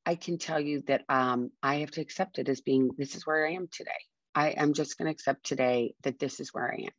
I 0.07 0.15
can 0.15 0.39
tell 0.39 0.61
you 0.61 0.83
that 0.87 1.05
um, 1.09 1.51
I 1.63 1.77
have 1.77 1.91
to 1.93 2.01
accept 2.01 2.39
it 2.39 2.49
as 2.49 2.61
being 2.61 2.91
this 2.97 3.15
is 3.15 3.27
where 3.27 3.47
I 3.47 3.53
am 3.53 3.69
today. 3.71 3.91
I 4.39 4.51
am 4.51 4.73
just 4.73 4.97
going 4.97 5.07
to 5.07 5.11
accept 5.11 5.45
today 5.45 5.95
that 6.05 6.21
this 6.21 6.39
is 6.39 6.55
where 6.55 6.73
I 6.73 6.83
am. 6.83 6.93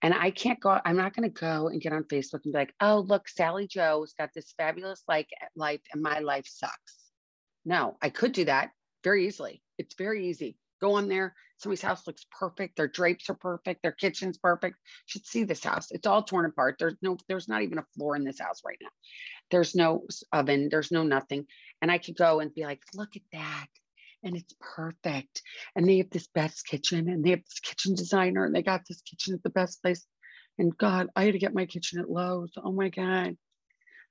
And 0.00 0.14
I 0.14 0.30
can't 0.30 0.60
go, 0.60 0.78
I'm 0.84 0.96
not 0.96 1.12
going 1.12 1.28
to 1.28 1.40
go 1.40 1.66
and 1.66 1.80
get 1.80 1.92
on 1.92 2.04
Facebook 2.04 2.44
and 2.44 2.52
be 2.52 2.58
like, 2.58 2.72
oh, 2.80 3.00
look, 3.00 3.28
Sally 3.28 3.66
Joe's 3.66 4.14
got 4.16 4.30
this 4.32 4.54
fabulous 4.56 5.02
like 5.08 5.28
life 5.56 5.80
and 5.92 6.00
my 6.00 6.20
life 6.20 6.46
sucks. 6.46 6.94
No, 7.64 7.96
I 8.00 8.10
could 8.10 8.30
do 8.30 8.44
that 8.44 8.70
very 9.02 9.26
easily. 9.26 9.60
It's 9.76 9.96
very 9.96 10.28
easy. 10.28 10.56
Go 10.80 10.92
on 10.92 11.08
there. 11.08 11.34
Somebody's 11.58 11.82
house 11.82 12.06
looks 12.06 12.26
perfect. 12.30 12.76
Their 12.76 12.86
drapes 12.86 13.28
are 13.28 13.34
perfect. 13.34 13.82
Their 13.82 13.90
kitchen's 13.90 14.38
perfect. 14.38 14.76
You 14.76 15.06
should 15.06 15.26
see 15.26 15.42
this 15.42 15.64
house. 15.64 15.88
It's 15.90 16.06
all 16.06 16.22
torn 16.22 16.46
apart. 16.46 16.76
There's 16.78 16.94
no, 17.02 17.16
there's 17.26 17.48
not 17.48 17.62
even 17.62 17.78
a 17.78 17.86
floor 17.96 18.14
in 18.14 18.22
this 18.22 18.40
house 18.40 18.60
right 18.64 18.78
now. 18.80 18.90
There's 19.50 19.74
no 19.74 20.06
oven. 20.32 20.68
There's 20.70 20.92
no 20.92 21.02
nothing. 21.02 21.46
And 21.82 21.90
I 21.90 21.98
could 21.98 22.16
go 22.16 22.38
and 22.38 22.54
be 22.54 22.64
like, 22.64 22.82
look 22.94 23.16
at 23.16 23.22
that 23.32 23.66
and 24.24 24.36
it's 24.36 24.54
perfect. 24.58 25.42
And 25.76 25.88
they 25.88 25.98
have 25.98 26.10
this 26.10 26.26
best 26.26 26.66
kitchen 26.66 27.08
and 27.08 27.22
they 27.24 27.30
have 27.30 27.44
this 27.44 27.60
kitchen 27.60 27.94
designer 27.94 28.44
and 28.44 28.54
they 28.54 28.62
got 28.62 28.82
this 28.88 29.02
kitchen 29.02 29.34
at 29.34 29.42
the 29.42 29.50
best 29.50 29.82
place. 29.82 30.04
And 30.58 30.76
God, 30.76 31.08
I 31.14 31.24
had 31.24 31.32
to 31.32 31.38
get 31.38 31.54
my 31.54 31.66
kitchen 31.66 32.00
at 32.00 32.10
Lowe's. 32.10 32.52
Oh 32.56 32.72
my 32.72 32.88
God. 32.88 33.36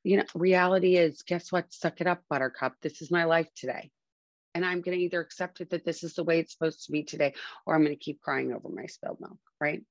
You 0.04 0.18
know, 0.18 0.26
reality 0.36 0.98
is 0.98 1.24
guess 1.24 1.52
what? 1.52 1.74
Suck 1.74 2.02
it 2.02 2.08
up, 2.08 2.24
buttercup. 2.30 2.76
This 2.82 3.02
is 3.02 3.12
my 3.12 3.24
life 3.24 3.48
today. 3.56 3.92
And 4.54 4.64
I'm 4.64 4.82
going 4.82 4.98
to 4.98 5.04
either 5.04 5.20
accept 5.20 5.62
it 5.62 5.72
that 5.72 5.84
this 5.84 6.04
is 6.04 6.14
the 6.14 6.24
way 6.24 6.40
it's 6.40 6.54
supposed 6.54 6.86
to 6.86 6.92
be 6.92 7.04
today, 7.04 7.34
or 7.66 7.74
I'm 7.74 7.84
going 7.84 7.98
to 7.98 8.04
keep 8.04 8.22
crying 8.22 8.54
over 8.54 8.70
my 8.70 8.86
spilled 8.86 9.20
milk, 9.20 9.40
right? 9.60 9.84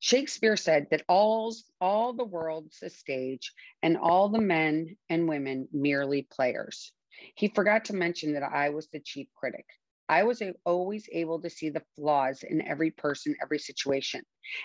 Shakespeare 0.00 0.56
said 0.56 0.88
that 0.90 1.04
all, 1.08 1.54
all 1.80 2.12
the 2.12 2.24
world's 2.24 2.82
a 2.82 2.90
stage 2.90 3.52
and 3.82 3.96
all 3.96 4.28
the 4.28 4.40
men 4.40 4.96
and 5.08 5.28
women 5.28 5.68
merely 5.72 6.22
players. 6.22 6.92
He 7.34 7.48
forgot 7.48 7.86
to 7.86 7.94
mention 7.94 8.34
that 8.34 8.42
I 8.42 8.70
was 8.70 8.88
the 8.88 9.00
chief 9.00 9.28
critic. 9.34 9.66
I 10.08 10.24
was 10.24 10.42
always 10.66 11.08
able 11.10 11.40
to 11.40 11.50
see 11.50 11.70
the 11.70 11.84
flaws 11.96 12.42
in 12.42 12.66
every 12.66 12.90
person, 12.90 13.36
every 13.40 13.58
situation. 13.58 14.22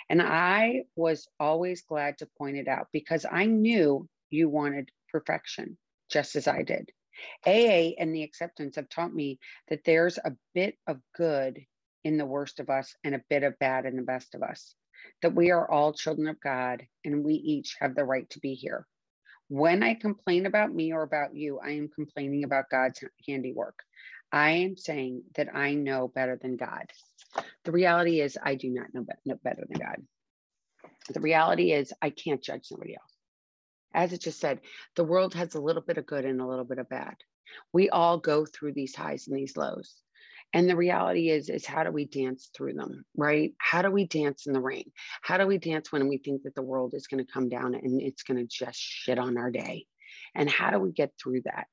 And 0.09 0.21
I 0.21 0.83
was 0.95 1.27
always 1.39 1.83
glad 1.83 2.17
to 2.17 2.29
point 2.37 2.57
it 2.57 2.67
out 2.67 2.87
because 2.91 3.25
I 3.29 3.45
knew 3.45 4.09
you 4.29 4.49
wanted 4.49 4.89
perfection, 5.11 5.77
just 6.09 6.35
as 6.35 6.47
I 6.47 6.63
did. 6.63 6.91
AA 7.45 7.95
and 7.97 8.13
the 8.13 8.23
acceptance 8.23 8.75
have 8.75 8.89
taught 8.89 9.13
me 9.13 9.39
that 9.69 9.83
there's 9.85 10.17
a 10.17 10.35
bit 10.53 10.75
of 10.85 10.99
good 11.15 11.65
in 12.03 12.17
the 12.17 12.25
worst 12.25 12.59
of 12.59 12.69
us 12.69 12.95
and 13.03 13.15
a 13.15 13.23
bit 13.29 13.43
of 13.43 13.57
bad 13.59 13.85
in 13.85 13.95
the 13.95 14.01
best 14.01 14.35
of 14.35 14.43
us, 14.43 14.75
that 15.21 15.35
we 15.35 15.51
are 15.51 15.69
all 15.69 15.93
children 15.93 16.27
of 16.27 16.39
God 16.39 16.85
and 17.05 17.23
we 17.23 17.35
each 17.35 17.75
have 17.79 17.95
the 17.95 18.05
right 18.05 18.29
to 18.31 18.39
be 18.39 18.53
here. 18.53 18.85
When 19.49 19.81
I 19.81 19.93
complain 19.93 20.45
about 20.45 20.73
me 20.73 20.91
or 20.91 21.03
about 21.03 21.35
you, 21.35 21.59
I 21.63 21.71
am 21.71 21.87
complaining 21.87 22.43
about 22.43 22.69
God's 22.69 23.01
handiwork. 23.27 23.79
I 24.31 24.51
am 24.51 24.75
saying 24.75 25.23
that 25.35 25.55
I 25.55 25.73
know 25.73 26.09
better 26.09 26.37
than 26.41 26.57
God. 26.57 26.85
The 27.63 27.71
reality 27.71 28.19
is, 28.19 28.37
I 28.41 28.55
do 28.55 28.69
not 28.69 28.93
know 28.93 29.05
know 29.25 29.39
better 29.43 29.65
than 29.69 29.79
God. 29.79 30.03
The 31.13 31.21
reality 31.21 31.71
is, 31.71 31.93
I 32.01 32.09
can't 32.09 32.43
judge 32.43 32.65
somebody 32.65 32.95
else. 32.95 33.13
As 33.93 34.11
it 34.11 34.21
just 34.21 34.39
said, 34.39 34.59
the 34.95 35.05
world 35.05 35.33
has 35.33 35.55
a 35.55 35.61
little 35.61 35.81
bit 35.81 35.97
of 35.97 36.05
good 36.05 36.25
and 36.25 36.41
a 36.41 36.47
little 36.47 36.65
bit 36.65 36.79
of 36.79 36.89
bad. 36.89 37.15
We 37.71 37.89
all 37.89 38.17
go 38.17 38.45
through 38.45 38.73
these 38.73 38.95
highs 38.95 39.27
and 39.27 39.37
these 39.37 39.55
lows 39.55 39.95
and 40.53 40.69
the 40.69 40.75
reality 40.75 41.29
is 41.29 41.49
is 41.49 41.65
how 41.65 41.83
do 41.83 41.91
we 41.91 42.05
dance 42.05 42.49
through 42.55 42.73
them 42.73 43.05
right? 43.15 43.53
How 43.57 43.81
do 43.81 43.91
we 43.91 44.05
dance 44.05 44.47
in 44.47 44.53
the 44.53 44.61
rain? 44.61 44.91
How 45.21 45.37
do 45.37 45.45
we 45.45 45.57
dance 45.57 45.91
when 45.91 46.07
we 46.07 46.17
think 46.17 46.43
that 46.43 46.55
the 46.55 46.61
world 46.61 46.93
is 46.93 47.07
going 47.07 47.25
to 47.25 47.31
come 47.31 47.49
down 47.49 47.75
and 47.75 48.01
it's 48.01 48.23
going 48.23 48.37
to 48.37 48.45
just 48.45 48.79
shit 48.79 49.19
on 49.19 49.37
our 49.37 49.51
day? 49.51 49.85
And 50.35 50.49
how 50.49 50.71
do 50.71 50.79
we 50.79 50.91
get 50.91 51.11
through 51.21 51.41
that? 51.45 51.67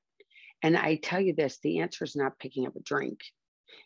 And 0.61 0.77
i 0.77 0.95
tell 0.95 1.21
you 1.21 1.33
this 1.33 1.59
the 1.63 1.79
answer 1.79 2.03
is 2.03 2.15
not 2.15 2.39
picking 2.39 2.67
up 2.67 2.75
a 2.75 2.81
drink. 2.81 3.19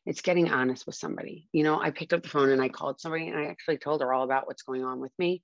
It's 0.05 0.21
getting 0.21 0.51
honest 0.51 0.85
with 0.85 0.95
somebody. 0.95 1.47
You 1.51 1.63
know 1.63 1.79
i 1.79 1.91
picked 1.91 2.13
up 2.13 2.23
the 2.23 2.29
phone 2.29 2.49
and 2.49 2.61
i 2.61 2.69
called 2.69 2.99
somebody 2.99 3.27
and 3.27 3.37
i 3.37 3.45
actually 3.45 3.77
told 3.77 4.01
her 4.01 4.13
all 4.13 4.23
about 4.23 4.47
what's 4.47 4.63
going 4.63 4.83
on 4.83 4.99
with 4.99 5.11
me. 5.19 5.43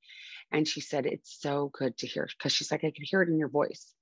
And 0.51 0.67
she 0.67 0.81
said 0.81 1.05
it's 1.05 1.39
so 1.39 1.71
good 1.73 1.97
to 1.97 2.08
hear 2.08 2.27
because 2.38 2.51
she's 2.51 2.71
like 2.71 2.84
i 2.84 2.91
could 2.91 3.03
hear 3.03 3.21
it 3.21 3.29
in 3.29 3.38
your 3.38 3.49
voice. 3.49 3.93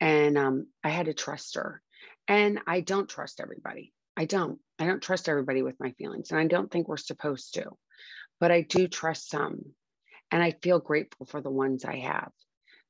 And 0.00 0.36
um, 0.36 0.66
i 0.84 0.90
had 0.90 1.06
to 1.06 1.14
trust 1.14 1.54
her. 1.54 1.80
And 2.28 2.60
i 2.66 2.80
don't 2.80 3.08
trust 3.08 3.40
everybody 3.40 3.92
I 4.16 4.24
don't. 4.24 4.58
I 4.78 4.86
don't 4.86 5.02
trust 5.02 5.28
everybody 5.28 5.62
with 5.62 5.78
my 5.80 5.92
feelings, 5.92 6.30
and 6.30 6.40
I 6.40 6.46
don't 6.46 6.70
think 6.70 6.88
we're 6.88 6.96
supposed 6.96 7.54
to, 7.54 7.70
but 8.40 8.50
I 8.50 8.62
do 8.62 8.88
trust 8.88 9.30
some. 9.30 9.60
And 10.30 10.42
I 10.42 10.52
feel 10.62 10.80
grateful 10.80 11.26
for 11.26 11.40
the 11.40 11.50
ones 11.50 11.84
I 11.84 11.96
have. 11.98 12.30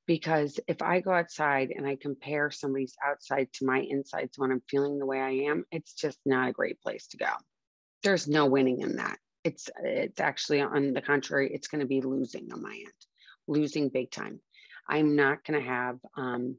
Because 0.07 0.59
if 0.67 0.83
I 0.83 1.01
go 1.01 1.13
outside 1.13 1.71
and 1.75 1.87
I 1.87 1.97
compare 1.97 2.51
somebody's 2.51 2.95
outside 3.05 3.49
to 3.55 3.67
my 3.67 3.79
insides 3.79 4.37
when 4.37 4.51
I'm 4.51 4.63
feeling 4.69 4.99
the 4.99 5.07
way 5.07 5.21
I 5.21 5.51
am, 5.51 5.65
it's 5.71 5.95
just 5.95 6.19
not 6.25 6.49
a 6.49 6.53
great 6.53 6.81
place 6.81 7.07
to 7.09 7.17
go. 7.19 7.31
There's 8.03 8.29
no 8.29 8.47
winning 8.47 8.81
in 8.81 8.97
that. 8.97 9.19
It's 9.45 9.71
it's 9.83 10.21
actually 10.21 10.61
on 10.61 10.93
the 10.93 11.03
contrary, 11.03 11.51
it's 11.53 11.69
going 11.69 11.81
to 11.81 11.87
be 11.87 12.01
losing 12.01 12.53
on 12.53 12.63
my 12.63 12.75
end, 12.75 12.93
losing 13.47 13.89
big 13.89 14.11
time. 14.11 14.41
I'm 14.89 15.15
not 15.17 15.45
going 15.45 15.61
to 15.61 15.67
have 15.67 15.99
um, 16.17 16.57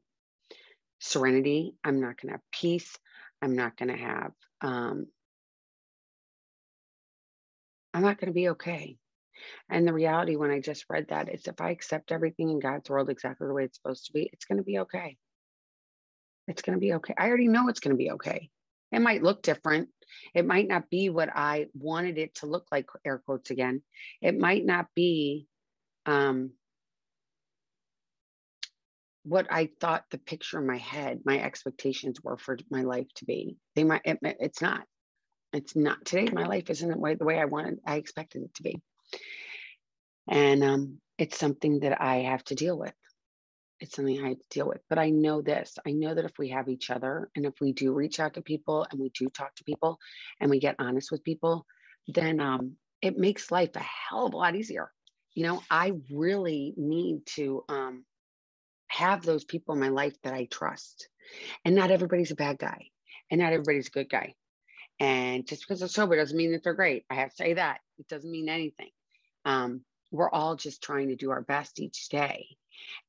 serenity. 1.00 1.74
I'm 1.84 2.00
not 2.00 2.20
going 2.20 2.28
to 2.28 2.32
have 2.32 2.50
peace. 2.50 2.96
I'm 3.42 3.54
not 3.54 3.76
going 3.76 3.90
to 3.90 4.02
have 4.02 4.32
um, 4.64 5.06
I'm 7.92 8.02
not 8.02 8.18
going 8.18 8.28
to 8.28 8.34
be 8.34 8.48
okay. 8.50 8.96
And 9.68 9.86
the 9.86 9.92
reality 9.92 10.36
when 10.36 10.50
I 10.50 10.60
just 10.60 10.86
read 10.88 11.08
that 11.08 11.32
is 11.32 11.46
if 11.46 11.60
I 11.60 11.70
accept 11.70 12.12
everything 12.12 12.50
in 12.50 12.60
God's 12.60 12.88
world 12.88 13.10
exactly 13.10 13.46
the 13.46 13.52
way 13.52 13.64
it's 13.64 13.76
supposed 13.76 14.06
to 14.06 14.12
be, 14.12 14.30
it's 14.32 14.46
going 14.46 14.58
to 14.58 14.64
be 14.64 14.78
okay. 14.80 15.16
It's 16.48 16.62
going 16.62 16.76
to 16.76 16.80
be 16.80 16.94
okay. 16.94 17.14
I 17.16 17.28
already 17.28 17.48
know 17.48 17.68
it's 17.68 17.80
going 17.80 17.94
to 17.94 18.02
be 18.02 18.12
okay. 18.12 18.50
It 18.90 19.00
might 19.00 19.22
look 19.22 19.42
different. 19.42 19.88
It 20.34 20.46
might 20.46 20.68
not 20.68 20.88
be 20.88 21.10
what 21.10 21.28
I 21.34 21.66
wanted 21.74 22.16
it 22.16 22.36
to 22.36 22.46
look 22.46 22.66
like, 22.72 22.86
air 23.04 23.18
quotes 23.18 23.50
again. 23.50 23.82
It 24.22 24.38
might 24.38 24.64
not 24.64 24.86
be 24.94 25.46
um, 26.06 26.52
what 29.24 29.46
I 29.50 29.70
thought 29.80 30.04
the 30.10 30.18
picture 30.18 30.58
in 30.58 30.66
my 30.66 30.76
head, 30.76 31.20
my 31.24 31.40
expectations 31.40 32.20
were 32.22 32.36
for 32.36 32.58
my 32.70 32.82
life 32.82 33.08
to 33.16 33.24
be. 33.24 33.56
They 33.74 33.84
might, 33.84 34.02
it, 34.04 34.18
it's 34.22 34.60
not. 34.60 34.84
It's 35.52 35.74
not 35.74 36.04
today. 36.04 36.28
My 36.32 36.46
life 36.46 36.68
isn't 36.68 36.90
the 36.90 36.98
way, 36.98 37.14
the 37.14 37.24
way 37.24 37.38
I 37.38 37.44
wanted, 37.46 37.78
I 37.86 37.96
expected 37.96 38.42
it 38.42 38.54
to 38.56 38.62
be. 38.62 38.80
And 40.28 40.64
um, 40.64 40.98
it's 41.16 41.38
something 41.38 41.80
that 41.80 42.00
I 42.00 42.16
have 42.22 42.44
to 42.44 42.54
deal 42.54 42.78
with. 42.78 42.92
It's 43.80 43.96
something 43.96 44.18
I 44.22 44.28
have 44.30 44.38
to 44.38 44.44
deal 44.50 44.68
with. 44.68 44.80
But 44.88 44.98
I 44.98 45.10
know 45.10 45.42
this 45.42 45.76
I 45.86 45.92
know 45.92 46.14
that 46.14 46.24
if 46.24 46.32
we 46.38 46.50
have 46.50 46.68
each 46.68 46.90
other 46.90 47.30
and 47.36 47.44
if 47.46 47.54
we 47.60 47.72
do 47.72 47.92
reach 47.92 48.20
out 48.20 48.34
to 48.34 48.42
people 48.42 48.86
and 48.90 49.00
we 49.00 49.10
do 49.10 49.28
talk 49.28 49.54
to 49.56 49.64
people 49.64 49.98
and 50.40 50.50
we 50.50 50.58
get 50.58 50.76
honest 50.78 51.10
with 51.10 51.24
people, 51.24 51.66
then 52.08 52.40
um, 52.40 52.76
it 53.00 53.18
makes 53.18 53.50
life 53.50 53.76
a 53.76 53.80
hell 53.80 54.26
of 54.26 54.34
a 54.34 54.36
lot 54.36 54.56
easier. 54.56 54.90
You 55.34 55.44
know, 55.44 55.62
I 55.70 55.92
really 56.10 56.74
need 56.76 57.26
to 57.34 57.64
um, 57.68 58.04
have 58.94 59.22
those 59.22 59.44
people 59.44 59.74
in 59.74 59.80
my 59.80 59.88
life 59.88 60.14
that 60.22 60.32
I 60.32 60.46
trust. 60.46 61.08
And 61.64 61.74
not 61.74 61.90
everybody's 61.90 62.30
a 62.30 62.36
bad 62.36 62.58
guy, 62.58 62.90
and 63.30 63.40
not 63.40 63.52
everybody's 63.52 63.88
a 63.88 63.90
good 63.90 64.08
guy. 64.08 64.34
And 65.00 65.46
just 65.46 65.62
because 65.62 65.80
they're 65.80 65.88
sober 65.88 66.16
doesn't 66.16 66.36
mean 66.36 66.52
that 66.52 66.62
they're 66.62 66.74
great. 66.74 67.04
I 67.10 67.14
have 67.14 67.30
to 67.30 67.36
say 67.36 67.54
that 67.54 67.80
it 67.98 68.06
doesn't 68.08 68.30
mean 68.30 68.48
anything. 68.48 68.90
Um, 69.44 69.80
we're 70.12 70.30
all 70.30 70.54
just 70.54 70.82
trying 70.82 71.08
to 71.08 71.16
do 71.16 71.30
our 71.30 71.42
best 71.42 71.80
each 71.80 72.08
day. 72.08 72.46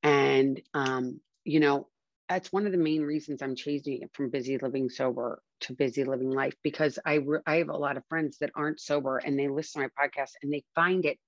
And, 0.01 0.59
um, 0.73 1.19
you 1.43 1.59
know, 1.59 1.87
that's 2.27 2.51
one 2.51 2.65
of 2.65 2.71
the 2.71 2.79
main 2.79 3.03
reasons 3.03 3.43
I'm 3.43 3.55
changing 3.55 4.01
it 4.01 4.09
from 4.13 4.31
busy 4.31 4.57
living 4.57 4.89
sober 4.89 5.43
to 5.61 5.73
busy 5.73 6.03
living 6.03 6.31
life 6.31 6.55
because 6.63 6.97
I, 7.05 7.15
re- 7.15 7.39
I 7.45 7.57
have 7.57 7.69
a 7.69 7.77
lot 7.77 7.97
of 7.97 8.07
friends 8.09 8.39
that 8.39 8.49
aren't 8.55 8.79
sober 8.79 9.19
and 9.19 9.37
they 9.37 9.47
listen 9.47 9.83
to 9.83 9.89
my 9.95 10.07
podcast 10.07 10.31
and 10.41 10.51
they 10.51 10.63
find 10.73 11.05
it 11.05 11.19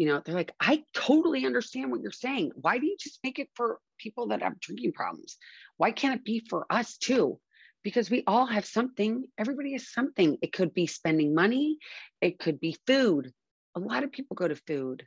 you 0.00 0.06
know 0.06 0.22
they're 0.24 0.34
like 0.34 0.54
i 0.58 0.82
totally 0.94 1.44
understand 1.44 1.90
what 1.90 2.00
you're 2.00 2.10
saying. 2.10 2.52
Why 2.54 2.78
do 2.78 2.86
you 2.86 2.96
just 2.98 3.20
make 3.22 3.38
it 3.38 3.50
for 3.54 3.78
people 3.98 4.28
that 4.28 4.42
have 4.42 4.58
drinking 4.58 4.92
problems? 4.92 5.36
Why 5.76 5.90
can't 5.90 6.14
it 6.18 6.24
be 6.24 6.42
for 6.48 6.64
us 6.70 6.96
too? 6.96 7.38
Because 7.84 8.08
we 8.08 8.24
all 8.26 8.46
have 8.46 8.64
something 8.64 9.24
everybody 9.36 9.72
has 9.72 9.92
something. 9.92 10.38
It 10.40 10.54
could 10.54 10.72
be 10.72 10.86
spending 10.86 11.34
money 11.34 11.76
it 12.22 12.38
could 12.38 12.58
be 12.60 12.78
food. 12.86 13.30
A 13.74 13.80
lot 13.80 14.02
of 14.02 14.10
people 14.10 14.36
go 14.36 14.48
to 14.48 14.56
food. 14.56 15.06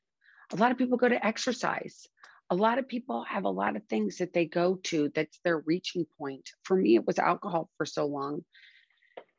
A 0.51 0.57
lot 0.57 0.71
of 0.71 0.77
people 0.77 0.97
go 0.97 1.09
to 1.09 1.25
exercise. 1.25 2.05
A 2.51 2.55
lot 2.55 2.77
of 2.77 2.87
people 2.87 3.23
have 3.23 3.45
a 3.45 3.49
lot 3.49 3.75
of 3.75 3.83
things 3.85 4.17
that 4.17 4.33
they 4.33 4.45
go 4.45 4.75
to 4.83 5.09
that's 5.15 5.39
their 5.43 5.59
reaching 5.59 6.05
point. 6.19 6.47
For 6.65 6.75
me 6.75 6.95
it 6.95 7.07
was 7.07 7.17
alcohol 7.17 7.67
for 7.77 7.87
so 7.87 8.05
long. 8.05 8.45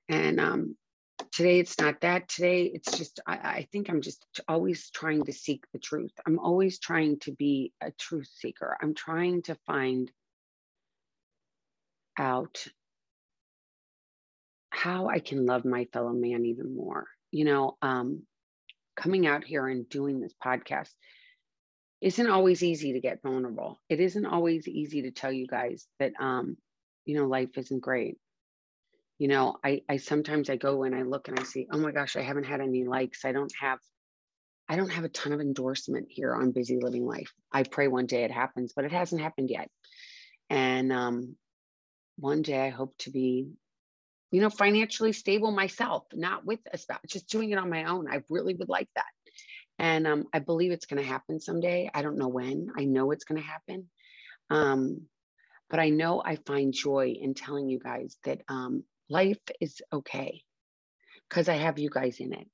And 0.09 0.41
um, 0.41 0.77
today 1.33 1.59
it's 1.59 1.79
not 1.81 2.01
that. 2.01 2.29
Today 2.29 2.71
it's 2.73 2.97
just, 2.97 3.21
I, 3.27 3.35
I 3.35 3.69
think 3.73 3.89
I'm 3.89 4.01
just 4.01 4.25
always 4.49 4.91
trying 4.91 5.25
to 5.25 5.33
seek 5.33 5.65
the 5.73 5.79
truth. 5.79 6.13
I'm 6.27 6.39
always 6.39 6.79
trying 6.79 7.19
to 7.21 7.33
be 7.33 7.73
a 7.81 7.91
truth 7.93 8.31
seeker. 8.35 8.77
I'm 8.81 8.95
trying 8.95 9.43
to 9.43 9.57
find 9.67 10.11
out 12.19 12.67
how 14.71 15.09
I 15.09 15.19
can 15.19 15.47
love 15.47 15.65
my 15.65 15.87
fellow 15.93 16.13
man 16.13 16.45
even 16.47 16.75
more. 16.75 17.07
You 17.31 17.45
know, 17.45 17.77
um, 17.83 18.23
coming 18.97 19.27
out 19.27 19.45
here 19.45 19.67
and 19.67 19.89
doing 19.89 20.21
this 20.21 20.35
podcast 20.45 20.91
isn't 22.01 22.31
always 22.31 22.63
easy 22.63 22.93
to 22.93 23.01
get 23.01 23.23
vulnerable. 23.23 23.81
It 23.89 23.99
isn't 24.01 24.27
always 24.27 24.69
easy 24.69 25.03
to 25.03 25.11
tell 25.11 25.33
you 25.33 25.47
guys 25.47 25.87
that, 25.99 26.13
um, 26.21 26.57
you 27.07 27.17
know, 27.17 27.27
life 27.27 27.57
isn't 27.57 27.81
great. 27.81 28.19
You 29.19 29.29
know, 29.29 29.57
I, 29.65 29.83
I 29.89 29.99
sometimes 29.99 30.51
I 30.51 30.57
go 30.57 30.83
and 30.83 30.95
I 30.95 31.03
look 31.03 31.29
and 31.29 31.39
I 31.39 31.45
see, 31.45 31.69
oh 31.71 31.79
my 31.79 31.93
gosh, 31.93 32.17
I 32.17 32.23
haven't 32.23 32.45
had 32.45 32.61
any 32.61 32.85
likes. 32.85 33.25
I 33.25 33.33
don't 33.33 33.53
have, 33.61 33.79
I 34.69 34.77
don't 34.77 34.93
have 34.93 35.05
a 35.05 35.09
ton 35.09 35.33
of 35.33 35.41
endorsement 35.41 36.09
here 36.11 36.35
on 36.35 36.53
Busy 36.53 36.79
Living 36.81 37.07
Life. 37.07 37.33
I 37.53 37.63
pray 37.63 37.89
one 37.89 38.07
day 38.07 38.25
it 38.25 38.33
happens, 38.33 38.73
but 38.75 38.85
it 38.85 38.93
hasn't 38.93 39.23
happened 39.23 39.51
yet. 39.51 39.71
And 40.51 40.93
um, 40.93 41.37
one 42.19 42.43
day 42.43 42.61
I 42.61 42.71
hope 42.71 42.97
to 42.99 43.11
be 43.11 43.49
you 44.35 44.41
know, 44.41 44.51
financially 44.51 45.13
stable 45.13 45.53
myself, 45.53 46.07
not 46.13 46.45
with 46.45 46.59
a 46.73 46.77
spouse, 46.77 46.99
just 47.07 47.29
doing 47.29 47.53
it 47.53 47.59
on 47.59 47.71
my 47.71 47.85
own. 47.85 48.11
I 48.11 48.25
really 48.29 48.55
would 48.55 48.69
like 48.69 48.89
that. 48.97 49.05
And 49.79 50.09
um, 50.09 50.25
I 50.33 50.41
believe 50.41 50.73
it's 50.73 50.87
going 50.87 51.01
to 51.01 51.09
happen 51.09 51.39
someday. 51.39 51.89
I 51.95 52.03
don't 52.03 52.19
know 52.19 52.27
when. 52.27 52.67
I 52.77 52.85
know 52.85 53.13
it's 53.13 53.23
going 53.23 53.41
to 53.41 53.47
happen. 53.47 53.89
Um, 54.51 55.03
but 55.71 55.79
I 55.79 55.91
know 55.91 56.21
I 56.21 56.35
find 56.35 56.73
joy 56.73 57.15
in 57.17 57.35
telling 57.35 57.69
you 57.69 57.79
guys 57.79 58.17
that 58.25 58.41
um, 58.49 58.83
life 59.09 59.41
is 59.61 59.83
okay 59.93 60.43
because 61.29 61.49
I 61.49 61.55
have 61.55 61.79
you 61.79 61.91
guys 61.91 62.21
in 62.21 62.33
it. 62.33 62.47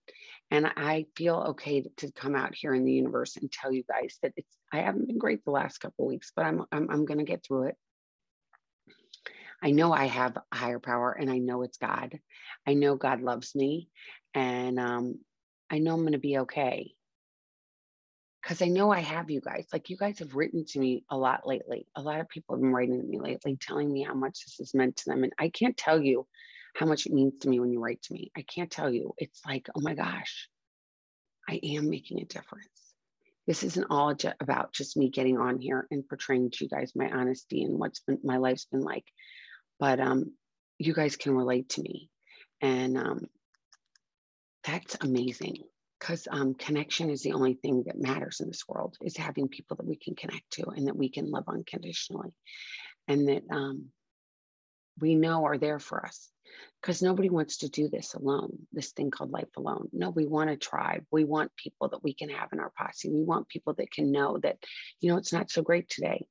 And 0.50 0.66
I 0.66 1.06
feel 1.16 1.36
okay 1.50 1.84
to 1.98 2.12
come 2.12 2.34
out 2.34 2.54
here 2.54 2.74
in 2.74 2.84
the 2.84 2.92
universe 2.92 3.36
and 3.36 3.50
tell 3.50 3.72
you 3.72 3.84
guys 3.88 4.18
that 4.22 4.32
it's 4.36 4.56
I 4.72 4.78
haven't 4.78 5.06
been 5.06 5.18
great 5.18 5.44
the 5.44 5.50
last 5.52 5.78
couple 5.78 6.06
weeks, 6.06 6.32
but 6.34 6.44
I'm 6.44 6.64
I'm, 6.72 6.90
I'm 6.90 7.06
to 7.06 7.24
get 7.24 7.44
through 7.44 7.68
it. 7.68 7.76
I 9.62 9.70
know 9.72 9.92
I 9.92 10.06
have 10.06 10.36
a 10.36 10.56
higher 10.56 10.78
power 10.78 11.12
and 11.12 11.30
I 11.30 11.38
know 11.38 11.62
it's 11.62 11.76
God. 11.78 12.18
I 12.66 12.74
know 12.74 12.96
God 12.96 13.20
loves 13.20 13.54
me 13.54 13.88
and 14.34 14.80
um, 14.80 15.18
I 15.70 15.78
know 15.78 15.94
I'm 15.94 16.00
going 16.00 16.12
to 16.12 16.18
be 16.18 16.38
okay. 16.38 16.94
Because 18.42 18.62
I 18.62 18.68
know 18.68 18.90
I 18.90 19.00
have 19.00 19.30
you 19.30 19.40
guys. 19.40 19.66
Like 19.72 19.90
you 19.90 19.96
guys 19.96 20.18
have 20.20 20.34
written 20.34 20.64
to 20.68 20.78
me 20.78 21.04
a 21.10 21.16
lot 21.16 21.46
lately. 21.46 21.86
A 21.94 22.02
lot 22.02 22.20
of 22.20 22.28
people 22.28 22.54
have 22.54 22.62
been 22.62 22.72
writing 22.72 23.00
to 23.00 23.06
me 23.06 23.20
lately, 23.20 23.56
telling 23.60 23.92
me 23.92 24.02
how 24.02 24.14
much 24.14 24.44
this 24.44 24.56
has 24.58 24.74
meant 24.74 24.96
to 24.96 25.04
them. 25.06 25.24
And 25.24 25.32
I 25.38 25.50
can't 25.50 25.76
tell 25.76 26.00
you 26.00 26.26
how 26.74 26.86
much 26.86 27.06
it 27.06 27.12
means 27.12 27.34
to 27.40 27.48
me 27.48 27.60
when 27.60 27.70
you 27.70 27.80
write 27.80 28.02
to 28.02 28.14
me. 28.14 28.30
I 28.36 28.42
can't 28.42 28.70
tell 28.70 28.90
you. 28.90 29.12
It's 29.18 29.40
like, 29.46 29.68
oh 29.76 29.80
my 29.80 29.94
gosh, 29.94 30.48
I 31.48 31.60
am 31.62 31.90
making 31.90 32.20
a 32.20 32.24
difference. 32.24 32.68
This 33.46 33.62
isn't 33.62 33.86
all 33.90 34.14
about 34.40 34.72
just 34.72 34.96
me 34.96 35.10
getting 35.10 35.38
on 35.38 35.58
here 35.58 35.86
and 35.90 36.08
portraying 36.08 36.50
to 36.50 36.64
you 36.64 36.70
guys 36.70 36.92
my 36.94 37.10
honesty 37.10 37.64
and 37.64 37.78
what's 37.78 38.00
been 38.00 38.20
my 38.22 38.36
life's 38.36 38.66
been 38.66 38.82
like 38.82 39.04
but 39.80 39.98
um, 39.98 40.32
you 40.78 40.94
guys 40.94 41.16
can 41.16 41.34
relate 41.34 41.70
to 41.70 41.82
me. 41.82 42.10
And 42.60 42.96
um, 42.96 43.26
that's 44.64 44.96
amazing 45.00 45.56
because 46.00 46.26
um, 46.30 46.54
connection 46.54 47.10
is 47.10 47.22
the 47.22 47.32
only 47.32 47.54
thing 47.54 47.84
that 47.86 48.00
matters 48.00 48.40
in 48.40 48.48
this 48.48 48.64
world 48.66 48.96
is 49.02 49.16
having 49.16 49.48
people 49.48 49.76
that 49.76 49.86
we 49.86 49.96
can 49.96 50.14
connect 50.14 50.50
to 50.50 50.68
and 50.70 50.86
that 50.86 50.96
we 50.96 51.10
can 51.10 51.30
love 51.30 51.44
unconditionally 51.46 52.32
and 53.06 53.28
that 53.28 53.42
um, 53.50 53.86
we 54.98 55.14
know 55.14 55.44
are 55.44 55.58
there 55.58 55.78
for 55.78 56.04
us. 56.04 56.28
Because 56.82 57.00
nobody 57.00 57.30
wants 57.30 57.58
to 57.58 57.68
do 57.68 57.88
this 57.88 58.14
alone 58.14 58.66
this 58.72 58.90
thing 58.90 59.10
called 59.12 59.30
life 59.30 59.48
alone. 59.56 59.88
No 59.92 60.10
we 60.10 60.26
want 60.26 60.50
a 60.50 60.56
tribe. 60.56 61.04
We 61.12 61.24
want 61.24 61.54
people 61.54 61.88
that 61.90 62.02
we 62.02 62.12
can 62.12 62.28
have 62.30 62.48
in 62.52 62.58
our 62.58 62.72
posse. 62.76 63.08
We 63.08 63.22
want 63.22 63.48
people 63.48 63.74
that 63.74 63.92
can 63.92 64.10
know 64.10 64.38
that 64.42 64.56
you 65.00 65.10
know 65.10 65.16
it's 65.16 65.32
not 65.32 65.50
so 65.50 65.62
great 65.62 65.88
today. 65.88 66.26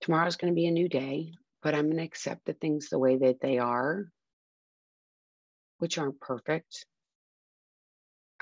Tomorrow's 0.00 0.36
going 0.36 0.52
to 0.52 0.56
be 0.56 0.66
a 0.66 0.72
new 0.72 0.88
day 0.88 1.34
but 1.64 1.74
I'm 1.74 1.86
going 1.86 1.96
to 1.96 2.04
accept 2.04 2.44
the 2.44 2.52
things 2.52 2.90
the 2.90 2.98
way 2.98 3.16
that 3.16 3.40
they 3.40 3.58
are, 3.58 4.04
which 5.78 5.96
aren't 5.96 6.20
perfect. 6.20 6.84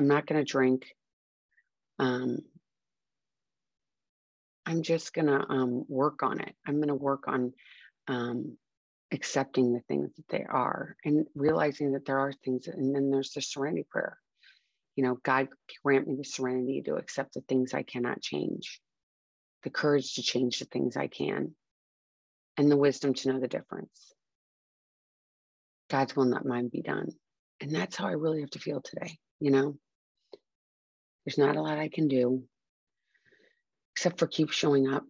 I'm 0.03 0.09
not 0.09 0.27
going 0.27 0.45
to 0.45 0.53
drink. 0.53 0.97
Um, 2.01 2.39
I'm 4.67 4.83
just 4.83 5.15
going 5.15 5.29
to 5.29 5.47
um, 5.49 5.85
work 5.89 6.25
on 6.25 6.41
it. 6.41 6.57
I'm 6.67 6.79
going 6.79 6.89
to 6.89 6.97
work 6.97 7.29
on 7.29 7.53
um, 8.09 8.57
accepting 9.13 9.73
the 9.73 9.83
things 9.87 10.11
that 10.17 10.29
they 10.29 10.43
are 10.43 10.97
and 11.05 11.27
realizing 11.37 11.93
that 11.93 12.05
there 12.05 12.19
are 12.19 12.33
things. 12.33 12.67
And 12.67 12.93
then 12.93 13.13
there's 13.13 13.31
the 13.31 13.43
serenity 13.43 13.87
prayer. 13.89 14.19
You 14.97 15.05
know, 15.05 15.19
God 15.23 15.47
grant 15.85 16.09
me 16.09 16.17
the 16.17 16.25
serenity 16.25 16.83
to 16.87 16.97
accept 16.97 17.35
the 17.35 17.43
things 17.43 17.73
I 17.73 17.85
cannot 17.85 18.21
change, 18.21 18.81
the 19.63 19.71
courage 19.71 20.15
to 20.15 20.23
change 20.23 20.59
the 20.59 20.65
things 20.65 20.97
I 20.97 21.07
can, 21.07 21.55
and 22.57 22.69
the 22.69 22.77
wisdom 22.77 23.15
to 23.15 23.29
know 23.29 23.39
the 23.39 23.47
difference. 23.47 24.13
God's 25.91 26.17
will, 26.17 26.25
not 26.25 26.45
mine, 26.45 26.71
be 26.73 26.83
done. 26.83 27.11
And 27.61 27.73
that's 27.73 27.95
how 27.95 28.09
I 28.09 28.13
really 28.13 28.41
have 28.41 28.51
to 28.51 28.59
feel 28.59 28.81
today. 28.81 29.17
You 29.39 29.53
know, 29.53 29.77
there's 31.25 31.39
not 31.39 31.57
a 31.57 31.63
lot 31.63 31.79
I 31.79 31.89
can 31.89 32.09
do 32.09 32.45
except 33.95 34.19
for 34.19 34.27
keep 34.27 34.51
showing 34.51 34.93
up, 34.93 35.05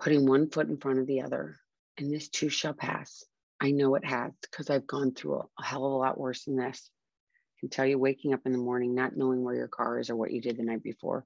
putting 0.00 0.26
one 0.26 0.50
foot 0.50 0.68
in 0.68 0.76
front 0.76 0.98
of 0.98 1.06
the 1.06 1.22
other. 1.22 1.56
And 1.96 2.12
this 2.12 2.28
too 2.28 2.48
shall 2.48 2.74
pass. 2.74 3.24
I 3.60 3.70
know 3.70 3.94
it 3.94 4.04
has 4.04 4.32
because 4.42 4.70
I've 4.70 4.86
gone 4.86 5.14
through 5.14 5.42
a, 5.58 5.64
hell 5.64 5.84
of 5.84 5.92
a 5.92 5.96
lot 5.96 6.18
worse 6.18 6.44
than 6.44 6.56
this. 6.56 6.90
I 6.90 7.54
can 7.60 7.68
tell 7.70 7.86
you, 7.86 7.98
waking 7.98 8.34
up 8.34 8.40
in 8.46 8.52
the 8.52 8.58
morning, 8.58 8.94
not 8.94 9.16
knowing 9.16 9.42
where 9.42 9.54
your 9.54 9.68
car 9.68 9.98
is 9.98 10.10
or 10.10 10.16
what 10.16 10.30
you 10.30 10.40
did 10.40 10.56
the 10.56 10.62
night 10.62 10.82
before 10.82 11.24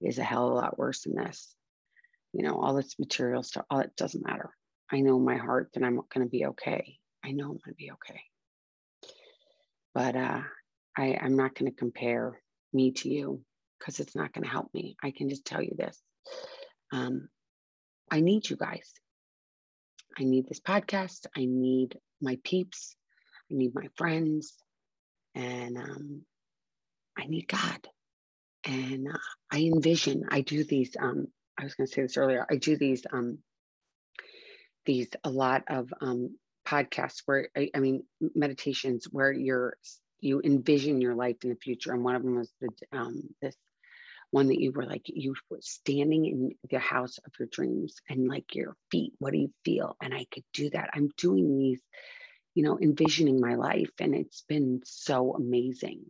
is 0.00 0.18
a 0.18 0.24
hell 0.24 0.48
of 0.48 0.52
a 0.52 0.56
lot 0.56 0.78
worse 0.78 1.02
than 1.02 1.14
this. 1.14 1.54
You 2.32 2.42
know, 2.42 2.60
all 2.60 2.74
this 2.74 2.98
material 2.98 3.42
stuff, 3.42 3.64
all 3.70 3.80
it 3.80 3.94
doesn't 3.96 4.26
matter. 4.26 4.50
I 4.90 5.00
know 5.00 5.16
in 5.18 5.24
my 5.24 5.36
heart 5.36 5.70
that 5.74 5.84
I'm 5.84 5.96
going 5.96 6.26
to 6.26 6.30
be 6.30 6.46
okay. 6.46 6.96
I 7.24 7.30
know 7.30 7.44
I'm 7.44 7.60
going 7.64 7.68
to 7.68 7.74
be 7.74 7.92
okay. 7.92 8.20
But 9.94 10.16
uh, 10.16 10.40
I, 10.96 11.18
I'm 11.20 11.36
not 11.36 11.54
going 11.54 11.70
to 11.70 11.78
compare 11.78 12.41
me 12.72 12.92
to 12.92 13.08
you 13.08 13.42
because 13.78 14.00
it's 14.00 14.14
not 14.14 14.32
going 14.32 14.44
to 14.44 14.50
help 14.50 14.68
me. 14.72 14.96
I 15.02 15.10
can 15.10 15.28
just 15.28 15.44
tell 15.44 15.62
you 15.62 15.74
this. 15.76 16.00
Um, 16.92 17.28
I 18.10 18.20
need 18.20 18.48
you 18.48 18.56
guys. 18.56 18.92
I 20.18 20.24
need 20.24 20.46
this 20.46 20.60
podcast. 20.60 21.26
I 21.36 21.46
need 21.46 21.98
my 22.20 22.38
peeps. 22.44 22.94
I 23.50 23.54
need 23.54 23.74
my 23.74 23.88
friends. 23.96 24.54
And 25.34 25.78
um, 25.78 26.22
I 27.18 27.24
need 27.24 27.48
God. 27.48 27.88
And 28.64 29.08
uh, 29.08 29.18
I 29.50 29.60
envision, 29.60 30.24
I 30.30 30.42
do 30.42 30.62
these, 30.62 30.94
um, 31.00 31.26
I 31.58 31.64
was 31.64 31.74
going 31.74 31.86
to 31.86 31.92
say 31.92 32.02
this 32.02 32.16
earlier, 32.16 32.46
I 32.48 32.56
do 32.56 32.76
these 32.76 33.04
um, 33.12 33.38
these 34.84 35.08
a 35.24 35.30
lot 35.30 35.64
of 35.68 35.92
um, 36.00 36.36
podcasts 36.66 37.22
where 37.26 37.48
I, 37.56 37.70
I, 37.74 37.78
mean 37.78 38.04
meditations 38.34 39.06
where 39.10 39.32
you're 39.32 39.76
you 40.22 40.40
envision 40.42 41.00
your 41.00 41.14
life 41.14 41.36
in 41.44 41.50
the 41.50 41.56
future 41.56 41.92
and 41.92 42.04
one 42.04 42.14
of 42.14 42.22
them 42.22 42.36
was 42.36 42.50
the 42.60 42.68
um, 42.92 43.22
this 43.42 43.56
one 44.30 44.48
that 44.48 44.60
you 44.60 44.72
were 44.72 44.86
like 44.86 45.02
you 45.06 45.34
were 45.50 45.58
standing 45.60 46.26
in 46.26 46.50
the 46.70 46.78
house 46.78 47.18
of 47.18 47.32
your 47.38 47.48
dreams 47.52 47.96
and 48.08 48.28
like 48.28 48.54
your 48.54 48.74
feet 48.90 49.12
what 49.18 49.32
do 49.32 49.38
you 49.38 49.52
feel? 49.64 49.96
And 50.02 50.14
i 50.14 50.26
could 50.32 50.44
do 50.54 50.70
that. 50.70 50.90
I'm 50.94 51.10
doing 51.18 51.58
these 51.58 51.80
you 52.54 52.62
know 52.62 52.78
envisioning 52.80 53.40
my 53.40 53.54
life 53.54 53.90
and 54.00 54.14
it's 54.14 54.42
been 54.48 54.80
so 54.84 55.34
amazing 55.34 56.02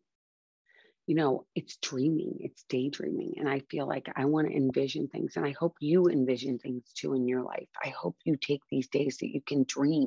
you 1.13 1.17
know, 1.19 1.45
it's 1.55 1.77
dreaming, 1.77 2.39
it's 2.41 2.65
daydreaming. 2.71 3.35
And 3.37 3.47
I 3.47 3.61
feel 3.71 3.87
like 3.87 4.11
I 4.17 4.25
want 4.25 4.49
to 4.49 4.57
envision 4.57 5.09
things. 5.09 5.37
And 5.37 5.45
I 5.45 5.51
hope 5.51 5.77
you 5.79 6.07
envision 6.07 6.59
things 6.59 6.85
too 6.95 7.13
in 7.13 7.29
your 7.29 7.43
life. 7.43 7.69
I 7.85 7.91
hope 7.91 8.17
you 8.25 8.39
take 8.39 8.63
these 8.71 8.89
days 8.89 9.19
that 9.19 9.29
you 9.29 9.43
can 9.47 9.67
dream 9.69 10.07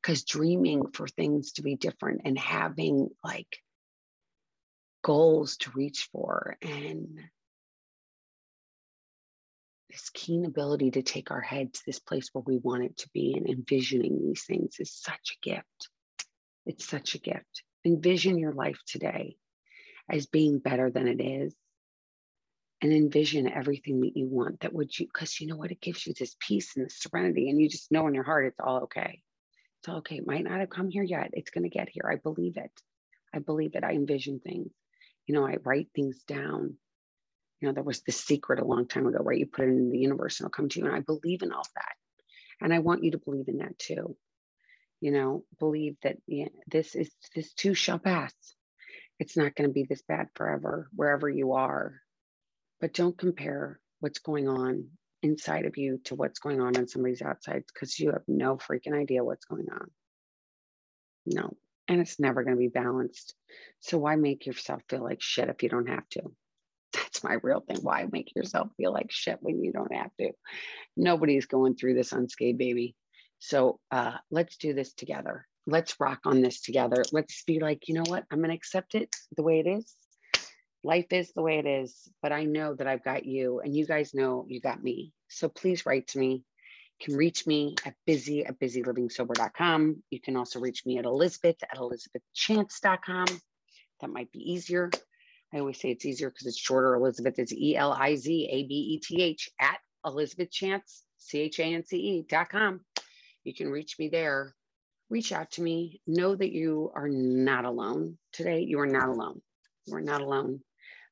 because 0.00 0.22
dreaming 0.22 0.92
for 0.92 1.08
things 1.08 1.54
to 1.54 1.62
be 1.62 1.74
different 1.74 2.20
and 2.24 2.38
having 2.38 3.08
like 3.24 3.48
goals 5.02 5.56
to 5.56 5.72
reach 5.74 6.08
for 6.12 6.56
and 6.62 7.18
this 9.90 10.08
keen 10.14 10.44
ability 10.44 10.92
to 10.92 11.02
take 11.02 11.32
our 11.32 11.40
head 11.40 11.74
to 11.74 11.80
this 11.84 11.98
place 11.98 12.28
where 12.32 12.44
we 12.46 12.58
want 12.58 12.84
it 12.84 12.96
to 12.98 13.10
be 13.12 13.34
and 13.36 13.48
envisioning 13.48 14.24
these 14.24 14.44
things 14.44 14.76
is 14.78 14.94
such 14.94 15.36
a 15.36 15.48
gift. 15.48 15.88
It's 16.64 16.86
such 16.86 17.16
a 17.16 17.18
gift. 17.18 17.64
Envision 17.84 18.38
your 18.38 18.52
life 18.52 18.78
today 18.86 19.34
as 20.10 20.26
being 20.26 20.58
better 20.58 20.90
than 20.90 21.08
it 21.08 21.20
is 21.20 21.54
and 22.80 22.92
envision 22.92 23.48
everything 23.48 24.00
that 24.02 24.16
you 24.16 24.28
want 24.28 24.60
that 24.60 24.72
would 24.72 24.96
you 24.98 25.06
because 25.06 25.40
you 25.40 25.46
know 25.46 25.56
what? 25.56 25.70
It 25.70 25.80
gives 25.80 26.06
you 26.06 26.14
this 26.14 26.36
peace 26.38 26.76
and 26.76 26.86
this 26.86 26.98
serenity 26.98 27.50
and 27.50 27.60
you 27.60 27.68
just 27.68 27.90
know 27.90 28.06
in 28.06 28.14
your 28.14 28.24
heart 28.24 28.46
it's 28.46 28.60
all 28.60 28.82
okay. 28.84 29.22
It's 29.80 29.88
all 29.88 29.98
okay. 29.98 30.16
It 30.16 30.26
might 30.26 30.44
not 30.44 30.60
have 30.60 30.70
come 30.70 30.88
here 30.88 31.02
yet. 31.02 31.30
It's 31.32 31.50
going 31.50 31.64
to 31.64 31.76
get 31.76 31.88
here. 31.88 32.08
I 32.10 32.16
believe 32.16 32.56
it. 32.56 32.72
I 33.34 33.40
believe 33.40 33.74
it. 33.74 33.84
I 33.84 33.92
envision 33.92 34.40
things. 34.40 34.70
You 35.26 35.34
know 35.34 35.46
i 35.46 35.56
write 35.62 35.88
things 35.94 36.22
down. 36.26 36.74
You 37.60 37.68
know 37.68 37.74
there 37.74 37.82
was 37.82 38.02
this 38.02 38.20
secret 38.20 38.60
a 38.60 38.64
long 38.64 38.86
time 38.86 39.06
ago 39.06 39.18
where 39.20 39.34
you 39.34 39.46
put 39.46 39.64
it 39.64 39.68
in 39.68 39.90
the 39.90 39.98
universe 39.98 40.38
and 40.38 40.46
it'll 40.46 40.52
come 40.52 40.68
to 40.68 40.80
you 40.80 40.86
and 40.86 40.94
i 40.94 41.00
believe 41.00 41.42
in 41.42 41.52
all 41.52 41.66
that. 41.74 41.94
And 42.60 42.72
i 42.72 42.78
want 42.78 43.04
you 43.04 43.10
to 43.12 43.18
believe 43.18 43.48
in 43.48 43.58
that 43.58 43.78
too. 43.78 44.16
You 45.00 45.12
know, 45.12 45.44
believe 45.58 45.96
that 46.02 46.16
this 46.66 46.94
is 46.94 47.10
this 47.34 47.52
too 47.52 47.74
shall 47.74 47.98
pass. 47.98 48.32
It's 49.18 49.36
not 49.36 49.54
going 49.54 49.68
to 49.68 49.74
be 49.74 49.84
this 49.84 50.02
bad 50.02 50.28
forever, 50.34 50.88
wherever 50.94 51.28
you 51.28 51.52
are. 51.52 52.00
But 52.80 52.94
don't 52.94 53.18
compare 53.18 53.80
what's 54.00 54.20
going 54.20 54.48
on 54.48 54.88
inside 55.22 55.64
of 55.66 55.76
you 55.76 55.98
to 56.04 56.14
what's 56.14 56.38
going 56.38 56.60
on 56.60 56.76
on 56.76 56.86
somebody's 56.86 57.22
outside 57.22 57.64
because 57.72 57.98
you 57.98 58.12
have 58.12 58.22
no 58.28 58.56
freaking 58.56 58.94
idea 58.94 59.24
what's 59.24 59.46
going 59.46 59.66
on. 59.70 59.90
No, 61.26 61.56
and 61.88 62.00
it's 62.00 62.20
never 62.20 62.44
going 62.44 62.56
to 62.56 62.60
be 62.60 62.68
balanced. 62.68 63.34
So 63.80 63.98
why 63.98 64.16
make 64.16 64.46
yourself 64.46 64.82
feel 64.88 65.02
like 65.02 65.20
shit 65.20 65.48
if 65.48 65.62
you 65.62 65.68
don't 65.68 65.88
have 65.88 66.08
to? 66.10 66.22
That's 66.92 67.24
my 67.24 67.36
real 67.42 67.60
thing. 67.60 67.78
Why 67.82 68.06
make 68.10 68.34
yourself 68.36 68.68
feel 68.76 68.92
like 68.92 69.10
shit 69.10 69.38
when 69.40 69.62
you 69.62 69.72
don't 69.72 69.92
have 69.92 70.10
to? 70.20 70.30
Nobody's 70.96 71.46
going 71.46 71.74
through 71.74 71.94
this 71.94 72.12
unscathed, 72.12 72.58
baby. 72.58 72.94
So 73.40 73.80
uh, 73.90 74.16
let's 74.30 74.56
do 74.56 74.74
this 74.74 74.92
together. 74.92 75.46
Let's 75.68 76.00
rock 76.00 76.20
on 76.24 76.40
this 76.40 76.62
together. 76.62 77.04
Let's 77.12 77.44
be 77.44 77.60
like, 77.60 77.88
you 77.88 77.94
know 77.94 78.04
what? 78.06 78.24
I'm 78.30 78.38
going 78.38 78.48
to 78.48 78.56
accept 78.56 78.94
it 78.94 79.14
the 79.36 79.42
way 79.42 79.60
it 79.60 79.66
is. 79.66 79.94
Life 80.82 81.12
is 81.12 81.30
the 81.34 81.42
way 81.42 81.58
it 81.58 81.66
is, 81.66 82.08
but 82.22 82.32
I 82.32 82.44
know 82.44 82.74
that 82.74 82.86
I've 82.86 83.04
got 83.04 83.26
you, 83.26 83.60
and 83.60 83.76
you 83.76 83.84
guys 83.84 84.14
know 84.14 84.46
you 84.48 84.62
got 84.62 84.82
me. 84.82 85.12
So 85.28 85.50
please 85.50 85.84
write 85.84 86.06
to 86.08 86.18
me. 86.18 86.42
You 87.00 87.04
can 87.04 87.16
reach 87.16 87.46
me 87.46 87.74
at 87.84 87.92
busy 88.06 88.46
at 88.46 88.58
busylivingsober.com. 88.58 90.02
You 90.08 90.20
can 90.22 90.36
also 90.36 90.58
reach 90.58 90.86
me 90.86 90.96
at 90.96 91.04
Elizabeth 91.04 91.56
at 91.62 91.76
elizabethchance.com. 91.76 93.26
That 94.00 94.10
might 94.10 94.32
be 94.32 94.52
easier. 94.52 94.90
I 95.52 95.58
always 95.58 95.78
say 95.78 95.90
it's 95.90 96.06
easier 96.06 96.30
because 96.30 96.46
it's 96.46 96.58
shorter. 96.58 96.94
Elizabeth 96.94 97.38
is 97.38 97.52
E 97.52 97.76
L 97.76 97.92
I 97.92 98.14
Z 98.14 98.48
A 98.50 98.62
B 98.66 98.74
E 98.74 99.00
T 99.00 99.22
H 99.22 99.50
at 99.60 99.80
elizabethchance, 100.06 101.02
C 101.18 101.40
H 101.40 101.58
A 101.60 101.64
N 101.64 101.84
C 101.84 101.96
E.com. 101.98 102.80
You 103.44 103.54
can 103.54 103.68
reach 103.68 103.98
me 103.98 104.08
there. 104.08 104.54
Reach 105.10 105.32
out 105.32 105.50
to 105.52 105.62
me. 105.62 106.00
Know 106.06 106.34
that 106.34 106.52
you 106.52 106.90
are 106.94 107.08
not 107.08 107.64
alone 107.64 108.18
today. 108.32 108.60
You 108.60 108.80
are 108.80 108.86
not 108.86 109.08
alone. 109.08 109.40
You 109.86 109.94
are 109.96 110.02
not 110.02 110.20
alone. 110.20 110.60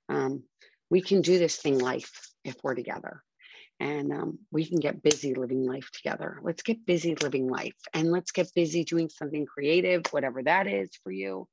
Um, 0.09 0.43
we 0.91 1.01
can 1.01 1.23
do 1.23 1.39
this 1.39 1.57
thing 1.57 1.79
life 1.79 2.31
if 2.45 2.57
we're 2.63 2.75
together. 2.75 3.23
And 3.81 4.13
um, 4.13 4.39
we 4.51 4.65
can 4.65 4.81
get 4.81 5.03
busy 5.03 5.35
living 5.35 5.67
life 5.67 5.91
together. 5.93 6.39
Let's 6.43 6.63
get 6.63 6.87
busy 6.87 7.15
living 7.15 7.49
life 7.49 7.77
and 7.93 8.11
let's 8.11 8.33
get 8.33 8.55
busy 8.55 8.85
doing 8.85 9.11
something 9.11 9.47
creative, 9.47 10.03
whatever 10.11 10.43
that 10.43 10.67
is 10.67 10.91
for 11.03 11.13
you. 11.13 11.47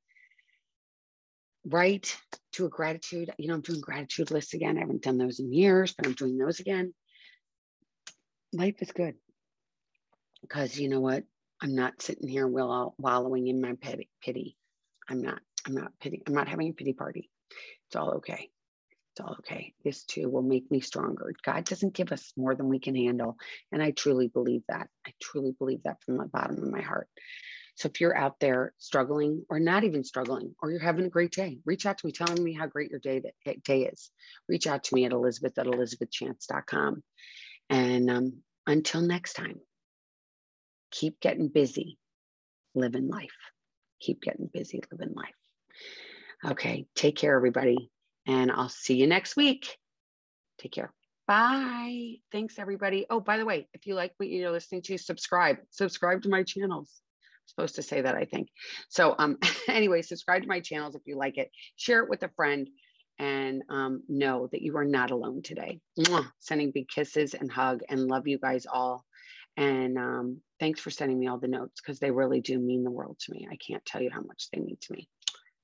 Write 1.66 2.18
to 2.54 2.66
a 2.66 2.70
gratitude. 2.70 3.32
You 3.38 3.48
know, 3.48 3.56
I'm 3.56 3.62
doing 3.62 3.82
gratitude 3.82 4.32
lists 4.32 4.54
again. 4.54 4.78
I 4.78 4.82
haven't 4.82 5.02
done 5.02 5.18
those 5.18 5.40
in 5.40 5.52
years, 5.54 5.94
but 5.94 6.06
I'm 6.06 6.14
doing 6.14 6.38
those 6.38 6.60
again. 6.60 6.94
Life 8.54 8.82
is 8.82 8.92
good 8.92 9.16
because 10.42 10.80
you 10.80 10.90
know 10.90 11.00
what? 11.00 11.24
I'm 11.64 11.76
not 11.76 12.02
sitting 12.02 12.28
here 12.28 12.46
wallow, 12.46 12.94
wallowing 12.98 13.48
in 13.48 13.62
my 13.62 13.74
pity, 13.80 14.10
pity. 14.22 14.58
I'm 15.10 15.22
not. 15.22 15.40
I'm 15.66 15.74
not 15.74 15.94
pity. 16.02 16.22
I'm 16.28 16.34
not 16.34 16.50
having 16.50 16.70
a 16.70 16.74
pity 16.74 16.92
party. 16.92 17.30
It's 17.88 17.96
all 17.96 18.16
okay. 18.16 18.50
It's 19.14 19.22
all 19.22 19.38
okay. 19.40 19.74
This 19.82 20.04
too 20.04 20.30
will 20.30 20.42
make 20.42 20.70
me 20.70 20.82
stronger. 20.82 21.34
God 21.46 21.64
doesn't 21.64 21.94
give 21.94 22.12
us 22.12 22.34
more 22.36 22.54
than 22.54 22.68
we 22.68 22.80
can 22.80 22.96
handle. 22.96 23.38
And 23.72 23.82
I 23.82 23.92
truly 23.92 24.28
believe 24.28 24.64
that. 24.68 24.90
I 25.08 25.14
truly 25.22 25.56
believe 25.58 25.84
that 25.84 26.04
from 26.04 26.18
the 26.18 26.26
bottom 26.26 26.62
of 26.62 26.70
my 26.70 26.82
heart. 26.82 27.08
So 27.76 27.88
if 27.88 28.02
you're 28.02 28.16
out 28.16 28.40
there 28.42 28.74
struggling 28.78 29.46
or 29.50 29.60
not 29.60 29.86
even 29.86 30.04
struggling, 30.04 30.54
or 30.62 30.70
you're 30.70 30.82
having 30.82 31.06
a 31.06 31.10
great 31.10 31.32
day, 31.32 31.60
reach 31.66 31.86
out 31.86 31.98
to 32.00 32.06
me 32.06 32.12
telling 32.12 32.44
me 32.44 32.54
how 32.54 32.68
great 32.68 32.92
your 32.92 33.00
day, 33.00 33.22
day 33.64 33.84
is. 33.84 34.12
Reach 34.50 34.68
out 34.68 34.84
to 34.86 34.96
me 34.96 35.06
at 35.06 35.14
elizabeth 35.14 35.58
at 35.58 35.66
elizabethchance.com. 35.66 37.04
And 37.70 38.10
um, 38.10 38.34
until 38.68 39.02
next 39.02 39.34
time, 39.34 39.60
keep 40.94 41.20
getting 41.20 41.50
busy, 41.50 41.98
living 42.76 43.10
life. 43.10 43.36
Keep 44.00 44.22
getting 44.22 44.50
busy, 44.54 44.82
living 44.92 45.14
life. 45.16 45.36
Okay, 46.46 46.86
take 46.96 47.18
care, 47.18 47.36
everybody. 47.36 47.90
And 48.28 48.52
I'll 48.52 48.70
see 48.70 48.96
you 48.96 49.08
next 49.08 49.36
week. 49.36 49.78
Take 50.60 50.72
care. 50.72 50.94
Bye. 51.28 52.16
Thanks, 52.32 52.60
everybody. 52.60 53.06
Oh, 53.10 53.20
by 53.20 53.38
the 53.38 53.46
way, 53.46 53.68
if 53.74 53.88
you 53.88 53.96
like 53.96 54.14
what 54.18 54.30
you're 54.30 54.52
listening 54.52 54.82
to, 54.84 54.98
subscribe. 54.98 55.58
Subscribe 55.72 56.22
to 56.24 56.30
my 56.30 56.44
channels. 56.44 56.92
I'm 57.00 57.48
supposed 57.48 57.76
to 57.76 57.82
say 57.82 58.02
that, 58.02 58.16
I 58.16 58.26
think. 58.26 58.50
So, 58.90 59.16
um, 59.18 59.38
anyway, 59.68 60.02
subscribe 60.02 60.44
to 60.44 60.48
my 60.48 60.60
channels 60.60 60.96
if 60.96 61.02
you 61.06 61.18
like 61.18 61.38
it. 61.38 61.50
Share 61.76 62.04
it 62.04 62.10
with 62.10 62.24
a 62.24 62.30
friend 62.36 62.70
and 63.20 63.64
um, 63.70 64.04
know 64.10 64.50
that 64.52 64.62
you 64.62 64.76
are 64.78 64.86
not 64.86 65.12
alone 65.12 65.42
today. 65.44 65.80
Mwah. 65.98 66.30
Sending 66.40 66.72
big 66.72 66.88
kisses 66.90 67.34
and 67.34 67.52
hug 67.52 67.82
and 67.90 68.08
love 68.08 68.28
you 68.28 68.38
guys 68.38 68.66
all. 68.72 69.06
And 69.56 69.98
um, 69.98 70.42
thanks 70.64 70.80
for 70.80 70.92
sending 70.92 71.20
me 71.20 71.28
all 71.28 71.38
the 71.38 71.46
notes 71.46 71.82
because 71.82 72.00
they 72.00 72.10
really 72.10 72.40
do 72.40 72.58
mean 72.58 72.86
the 72.86 72.90
world 72.90 73.18
to 73.20 73.34
me. 73.34 73.46
I 73.52 73.58
can't 73.58 73.84
tell 73.84 74.02
you 74.02 74.10
how 74.10 74.22
much 74.22 74.48
they 74.54 74.62
mean 74.62 74.78
to 74.80 74.94
me. 74.94 75.10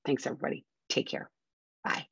Thanks, 0.04 0.26
everybody. 0.26 0.66
Take 0.90 1.08
care. 1.08 1.30
Bye. 1.82 2.06